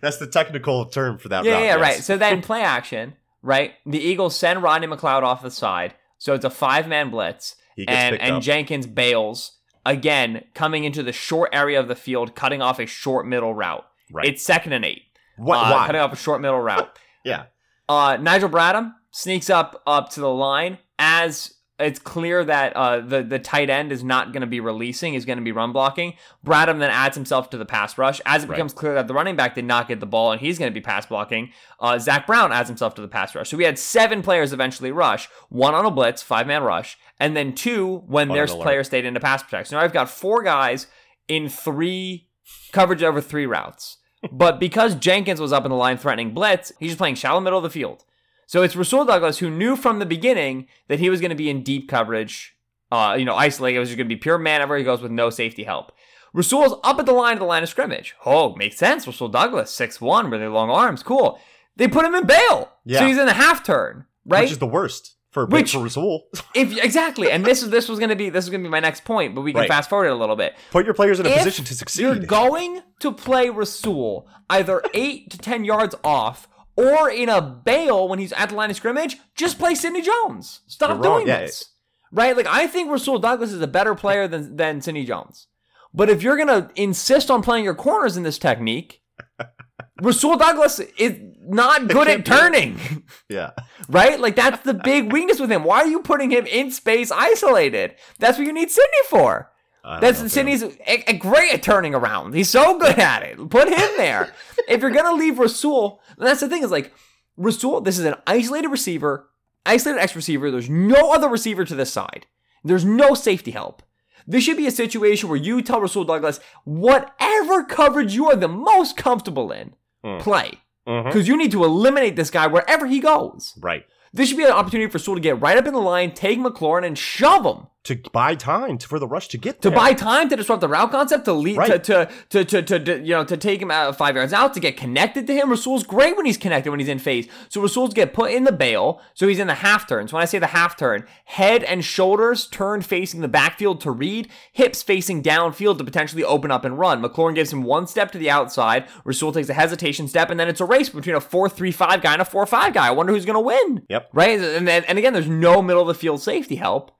[0.00, 1.60] That's the technical term for that yeah, route.
[1.60, 1.80] yeah, yes.
[1.80, 1.96] right.
[2.02, 3.74] So then play action, right?
[3.86, 5.94] The Eagles send Rodney McLeod off the side.
[6.18, 7.56] So it's a five man blitz.
[7.88, 8.42] And and up.
[8.42, 13.26] Jenkins bails again, coming into the short area of the field, cutting off a short
[13.26, 13.84] middle route.
[14.12, 14.26] right.
[14.26, 15.02] It's second and eight.
[15.36, 15.86] what, uh, why?
[15.86, 16.98] Cutting off a short middle route.
[17.24, 17.44] yeah.
[17.88, 23.22] Uh, Nigel Bradham sneaks up up to the line as it's clear that uh, the
[23.22, 26.14] the tight end is not going to be releasing, is going to be run blocking.
[26.44, 28.56] Bradham then adds himself to the pass rush as it Right.
[28.56, 30.74] becomes clear that the running back did not get the ball and he's going to
[30.74, 31.50] be pass blocking.
[31.80, 33.48] Uh, Zach Brown adds himself to the pass rush.
[33.48, 37.36] So we had seven players eventually rush, one on a blitz, five man rush, and
[37.36, 39.76] then two when On their player stayed into pass protection.
[39.76, 40.86] Now I've got four guys
[41.26, 42.28] in three
[42.72, 43.98] coverage over three routes.
[44.30, 47.58] But because Jenkins was up in the line threatening blitz, he's just playing shallow middle
[47.58, 48.04] of the field.
[48.52, 51.48] So it's Rasul Douglas who knew from the beginning that he was going to be
[51.48, 52.54] in deep coverage,
[52.90, 53.78] uh, you know, isolated.
[53.78, 55.90] It was just going to be pure man everywhere he goes with no safety help.
[56.34, 58.14] Rasul's up at the line of the line of scrimmage.
[58.26, 59.06] Oh, makes sense.
[59.06, 61.02] Rasul Douglas, six 6'1, really long arms.
[61.02, 61.40] Cool.
[61.76, 62.70] They put him in bail.
[62.84, 62.98] Yeah.
[62.98, 64.42] So he's in a half turn, right?
[64.42, 65.16] Which is the worst.
[65.30, 66.24] for Which- for Rasul.
[66.54, 69.06] If exactly, and this is this was gonna be this is gonna be my next
[69.06, 69.68] point, but we can Right.
[69.68, 70.56] fast forward it a little bit.
[70.72, 72.02] Put your players in a If position to succeed.
[72.02, 78.08] You're going to play Rasul either eight to ten yards off or in a bail
[78.08, 79.18] when he's at the line of scrimmage.
[79.34, 80.60] Just play Sidney Jones.
[80.66, 81.40] Stop doing yeah.
[81.40, 81.70] this.
[82.10, 82.36] Right?
[82.36, 85.46] Like I think Rasul Douglas is a better player than than Sidney Jones.
[85.94, 89.02] But if you're gonna insist on playing your corners in this technique,
[90.02, 92.78] Rasul Douglas is not good at turning.
[93.28, 93.50] yeah.
[93.88, 94.18] right?
[94.18, 95.64] Like that's the big weakness with him.
[95.64, 97.94] Why are you putting him in space isolated?
[98.18, 99.51] That's what you need Sidney for.
[99.84, 102.34] That's Sidney's a, a great at turning around.
[102.34, 103.50] He's so good at it.
[103.50, 104.32] Put him there.
[104.68, 106.92] if you're gonna leave Rasul, that's the thing is like
[107.36, 107.80] Rasul.
[107.80, 109.28] This is an isolated receiver,
[109.66, 110.50] isolated X receiver.
[110.50, 112.26] There's no other receiver to this side.
[112.64, 113.82] There's no safety help.
[114.24, 118.48] This should be a situation where you tell Rasul Douglas whatever coverage you are the
[118.48, 119.74] most comfortable in,
[120.04, 120.20] Mm.
[120.20, 123.56] play because you need to eliminate this guy wherever he goes.
[123.60, 123.84] Right.
[124.12, 126.38] This should be an opportunity for Sewell to get right up in the line, take
[126.40, 129.92] McLaurin, and shove him To buy time to, for the rush to get to buy
[129.92, 131.82] time to disrupt the route concept, to lead Right.
[131.82, 134.54] to, to, to, to, to, to, you know to take him out five yards out,
[134.54, 135.50] to get connected to him.
[135.50, 137.26] Rasul's great when he's connected when he's in phase.
[137.48, 140.06] So Rasul's get put in the bail, so he's in the half turn.
[140.06, 143.90] So when I say the half turn, head and shoulders turned facing the backfield to
[143.90, 147.02] read, hips facing downfield to potentially open up and run.
[147.02, 148.86] McLaurin gives him one step to the outside.
[149.04, 152.22] Rasul takes a hesitation step, and then it's a race between a four-three-five guy and
[152.22, 152.86] a four-five guy.
[152.86, 153.82] I wonder who's gonna win.
[153.88, 154.10] Yep.
[154.12, 156.92] Right, and then, and again, there's no middle of the field safety help.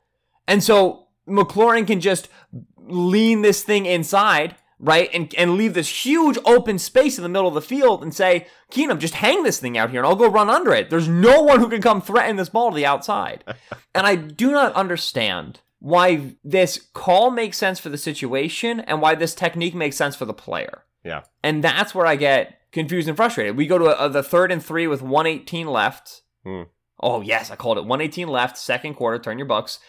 [0.47, 2.29] And so McLaurin can just
[2.77, 5.09] lean this thing inside, right?
[5.13, 8.47] And, and leave this huge open space in the middle of the field and say,
[8.71, 10.91] Keenum, just hang this thing out here and I'll go run under it.
[10.91, 13.45] There's no one who can come threaten this ball to the outside.
[13.95, 19.15] and I do not understand why this call makes sense for the situation and why
[19.15, 20.85] this technique makes sense for the player.
[21.05, 21.23] Yeah.
[21.43, 23.57] And that's where I get confused and frustrated.
[23.57, 26.23] We go to a, the third and three with 118 left.
[26.45, 26.63] Hmm.
[27.01, 29.19] Oh yes, I called it 118 left, second quarter.
[29.19, 29.81] Turn your bucks.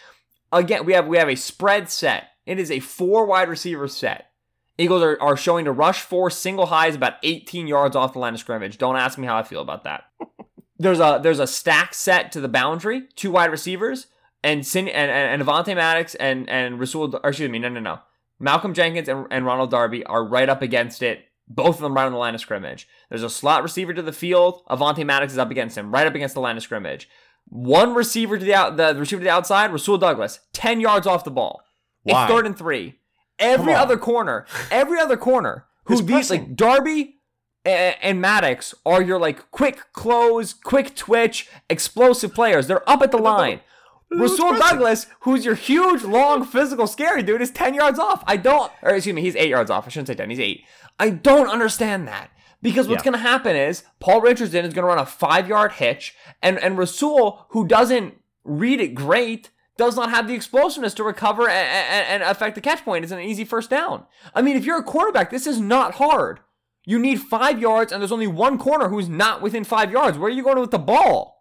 [0.54, 2.28] Again, we have we have a spread set.
[2.46, 4.30] It is a four wide receiver set.
[4.78, 8.34] Eagles are, are showing to rush four single highs about 18 yards off the line
[8.34, 8.78] of scrimmage.
[8.78, 10.04] Don't ask me how I feel about that.
[10.78, 14.06] there's a there's a stack set to the boundary, two wide receivers,
[14.42, 17.80] and Sin and, and, and Avonte Maddox and and Rasul or excuse me, no no
[17.80, 18.00] no.
[18.38, 21.24] Malcolm Jenkins and, and Ronald Darby are right up against it.
[21.46, 22.88] Both of them right on the line of scrimmage.
[23.10, 24.62] There's a slot receiver to the field.
[24.68, 27.08] Avonte Maddox is up against him, right up against the line of scrimmage.
[27.48, 31.24] One receiver to the out, the receiver to the outside, Rasul Douglas, ten yards off
[31.24, 31.62] the ball.
[32.02, 32.24] Why?
[32.24, 32.98] It's third and three.
[33.38, 37.16] Every other corner, every other corner, who these like Darby
[37.64, 42.66] and, and Maddox are your like quick close, quick twitch, explosive players.
[42.66, 43.60] They're up at the line.
[44.10, 44.56] Rasul.
[44.56, 48.22] Douglas, who's your huge, long, physical, scary dude, is 10 yards off.
[48.26, 49.86] I don't, or excuse me, he's 8 yards off.
[49.86, 50.64] I shouldn't say 10, he's 8.
[50.98, 52.30] I don't understand that.
[52.64, 53.10] Because what's Yeah.
[53.12, 56.58] going to happen is Paul Richardson is going to run a five yard hitch, and,
[56.58, 61.68] and Rasul, who doesn't read it great, does not have the explosiveness to recover and,
[61.68, 63.04] and, and affect the catch point.
[63.04, 64.06] It's an easy first down.
[64.34, 66.40] I mean, if you're a quarterback, this is not hard.
[66.86, 70.18] You need five yards, and there's only one corner who's not within five yards.
[70.18, 71.32] Where are you going with the ball?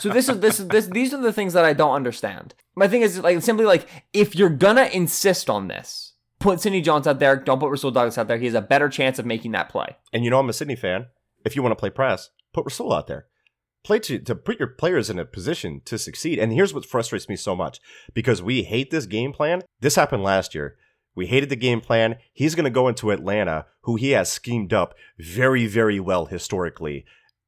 [0.00, 2.54] So this is this is this these are the things that I don't understand.
[2.74, 7.06] My thing is like simply like if you're gonna insist on this, put Sidney Jones
[7.06, 8.38] out there, don't put Rasul Douglas out there.
[8.38, 9.96] He has a better chance of making that play.
[10.12, 11.06] And you know I'm a Sidney fan.
[11.44, 13.26] If you want to play press, put Rasul out there.
[13.84, 16.38] Play to, to put your players in a position to succeed.
[16.40, 17.80] And here's what frustrates me so much
[18.14, 19.62] because we hate this game plan.
[19.80, 20.76] This happened last year.
[21.14, 22.16] We hated the game plan.
[22.32, 27.04] He's going to go into Atlanta, who he has schemed up very, very well historically.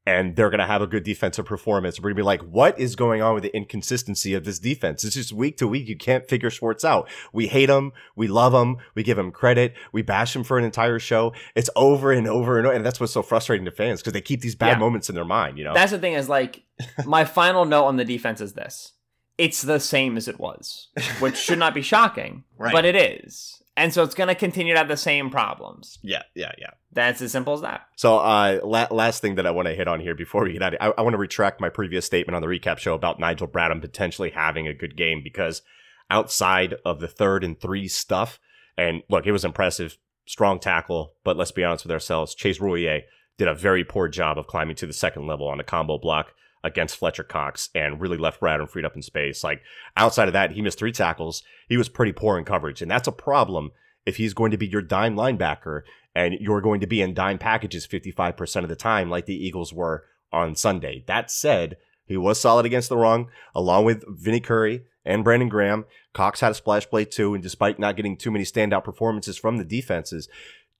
[0.08, 1.98] And they're going to have a good defensive performance.
[1.98, 5.04] We're going to be like, what is going on with the inconsistency of this defense?
[5.04, 5.88] It's just week to week.
[5.88, 7.08] You can't figure Schwartz out.
[7.32, 7.92] We hate him.
[8.16, 8.78] We love him.
[8.94, 9.74] We give him credit.
[9.92, 11.32] We bash him for an entire show.
[11.54, 12.74] It's over and over and over.
[12.76, 14.78] And that's what's so frustrating to fans because they keep these bad Yeah.
[14.78, 15.74] moments in their mind, you know?
[15.74, 16.62] That's the thing is like
[17.04, 18.92] my final note on the defense is this.
[19.36, 20.88] It's the same as it was,
[21.20, 22.72] which should not be shocking, Right.
[22.72, 23.62] but it is.
[23.78, 25.98] And so it's going to continue to have the same problems.
[26.02, 26.70] yeah, yeah, yeah.
[26.92, 27.86] That's as simple as that.
[27.94, 30.62] So, uh, la- last thing that I want to hit on here before we get
[30.62, 33.20] out, of, I, I want to retract my previous statement on the recap show about
[33.20, 35.62] Nigel Bradham potentially having a good game because
[36.10, 38.40] outside of the third and three stuff,
[38.76, 43.02] and look, it was impressive, strong tackle, but let's be honest with ourselves, Chase Roullier
[43.36, 46.32] did a very poor job of climbing to the second level on a combo block
[46.68, 49.42] against Fletcher Cox and really left Bradham freed up in space.
[49.42, 49.62] Like
[49.96, 51.42] outside of that, he missed three tackles.
[51.68, 53.72] He was pretty poor in coverage, and that's a problem
[54.06, 55.82] if he's going to be your dime linebacker
[56.14, 59.72] and you're going to be in dime packages 55% of the time, like the Eagles
[59.72, 61.04] were on Sunday.
[61.06, 65.84] That said, he was solid against the run, along with Vinny Curry and Brandon Graham.
[66.14, 69.58] Cox had a splash play too, and despite not getting too many standout performances from
[69.58, 70.28] the defenses,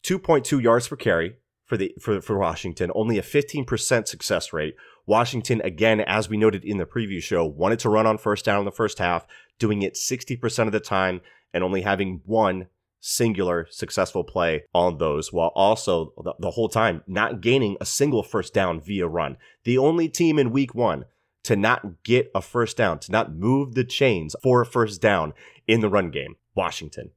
[0.05, 4.74] 2.2 yards per carry for the for, for Washington, only a 15% success rate,
[5.09, 8.59] Washington, again, as we noted in the preview show, wanted to run on first down
[8.59, 9.27] in the first half,
[9.59, 11.23] doing it 60% of the time
[11.55, 12.67] and only having one
[13.01, 18.23] singular successful play on those while also the, the, whole time not gaining a single
[18.23, 19.39] first down via run.
[19.65, 21.07] The only team in week one
[21.45, 25.33] to not get a first down, to not move the chains for a first down
[25.67, 27.13] in the run game, Washington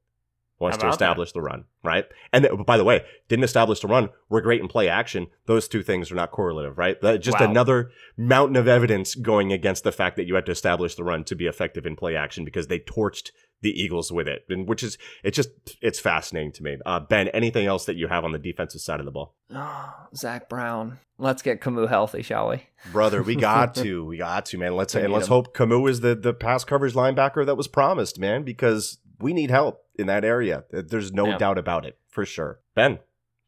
[0.62, 1.38] wants to establish that?
[1.38, 2.06] the run, right?
[2.32, 4.08] And th- by the way, didn't establish the run.
[4.28, 5.26] We're great in play action.
[5.46, 7.00] Those two things are not correlative, right?
[7.02, 7.50] That, just wow.
[7.50, 11.24] another mountain of evidence going against the fact that you had to establish the run
[11.24, 13.30] to be effective in play action because they torched
[13.62, 15.50] the Eagles with it, and which is it's just
[15.80, 16.76] it's fascinating to me.
[16.84, 19.34] Uh, ben, anything else that you have on the defensive side of the ball?
[19.54, 20.98] Oh, Zach Brown.
[21.18, 22.64] Let's get Kamu healthy, shall we?
[22.90, 24.74] Brother, we got to, we got to, man.
[24.74, 25.32] Let's and let's him.
[25.32, 29.50] hope Kamu is the the pass coverage linebacker that was promised, man, because we need
[29.50, 30.64] help in that area.
[30.70, 31.38] There's no yeah.
[31.38, 32.60] doubt about it, for sure.
[32.74, 32.98] Ben,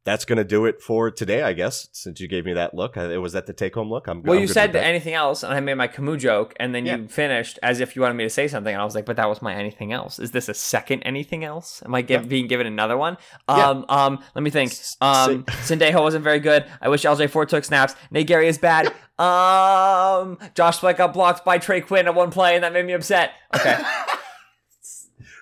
[0.04, 1.88] that's going to do it for today, I guess.
[1.92, 4.06] Since you gave me that look, it was that the take home look.
[4.06, 4.36] I'm well.
[4.36, 6.96] I'm you said anything else, and I made my Kamu joke, and then yeah.
[6.96, 9.16] you finished as if you wanted me to say something, and I was like, "But
[9.16, 10.18] that was my anything else.
[10.18, 11.82] Is this a second anything else?
[11.84, 12.28] Am I give, yeah.
[12.28, 13.16] being given another one?"
[13.48, 14.04] Um, yeah.
[14.04, 14.72] um, let me think.
[15.00, 16.66] Um, Sendejo wasn't very good.
[16.82, 17.94] I wish LJ Fort took snaps.
[18.10, 18.88] Nate Gerry is bad.
[19.18, 22.92] um, Josh Sweat got blocked by Trey Quinn at one play, and that made me
[22.92, 23.32] upset.
[23.54, 23.78] Okay.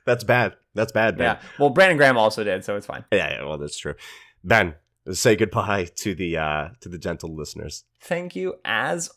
[0.05, 0.55] that's bad.
[0.75, 1.37] That's bad, Ben.
[1.37, 1.49] Yeah.
[1.59, 3.05] Well, Brandon Graham also did, so it's fine.
[3.13, 3.45] Yeah, yeah.
[3.45, 3.95] Well, that's true.
[4.43, 4.75] Ben,
[5.13, 7.85] say goodbye to the uh to the gentle listeners.
[8.01, 9.11] Thank you as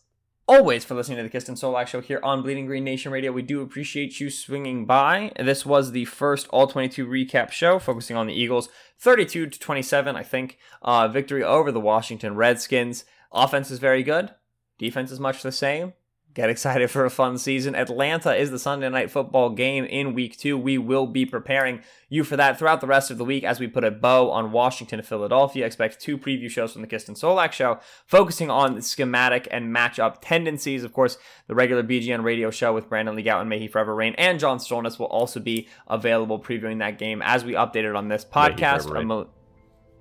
[0.47, 3.31] always for listening to the Kist and Solak show here on Bleeding Green Nation Radio.
[3.31, 5.31] We do appreciate you swinging by.
[5.39, 8.69] This was the first All 22 recap show focusing on the Eagles
[8.99, 13.05] 32 to 27, I think, uh, victory over the Washington Redskins.
[13.31, 14.33] Offense is very good.
[14.77, 15.93] Defense is much the same.
[16.35, 17.75] Get excited for a fun season.
[17.75, 20.57] Atlanta is the Sunday night football game in week two.
[20.57, 21.79] We will be preparing
[22.09, 24.51] you for that throughout the rest of the week as we put a bow on
[24.51, 25.65] Washington and Philadelphia.
[25.65, 30.17] Expect two preview shows from the Kist and Solak show, focusing on schematic and matchup
[30.19, 30.83] tendencies.
[30.83, 31.17] Of course,
[31.47, 34.57] the regular BGN radio show with Brandon Lee and May He Forever Reign, and John
[34.57, 39.29] Stolnis will also be available previewing that game as we updated on this podcast.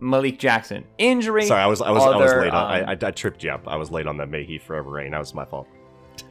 [0.01, 1.47] Malik Jackson injury.
[1.47, 2.51] Sorry, I was I was other, I was late.
[2.51, 3.69] On, um, I, I, I tripped you up.
[3.69, 5.13] I was late on the May He Forever Reign.
[5.13, 5.69] That was my fault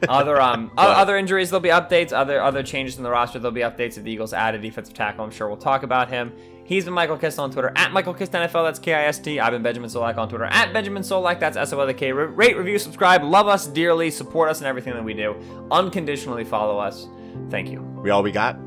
[0.08, 2.12] other um other injuries there'll be updates.
[2.12, 4.94] Other other changes in the roster there'll be updates if the eagles add a defensive
[4.94, 5.24] tackle.
[5.24, 6.32] I'm sure we'll talk about him.
[6.66, 9.90] He's been michael kist on twitter at michael kist nfl that's k-i-s-t i've been benjamin
[9.90, 14.48] solak on twitter at benjamin solak that's s-o-l-k rate review subscribe love us dearly support
[14.48, 15.36] us in everything that we do.
[15.70, 17.06] Unconditionally follow us.
[17.50, 17.82] Thank you.
[18.02, 18.58] We all we got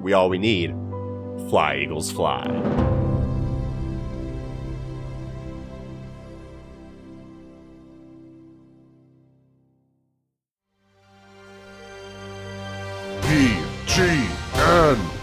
[0.00, 0.70] we all we need
[1.50, 3.01] fly eagles fly
[13.94, 14.00] G
[14.54, 15.21] N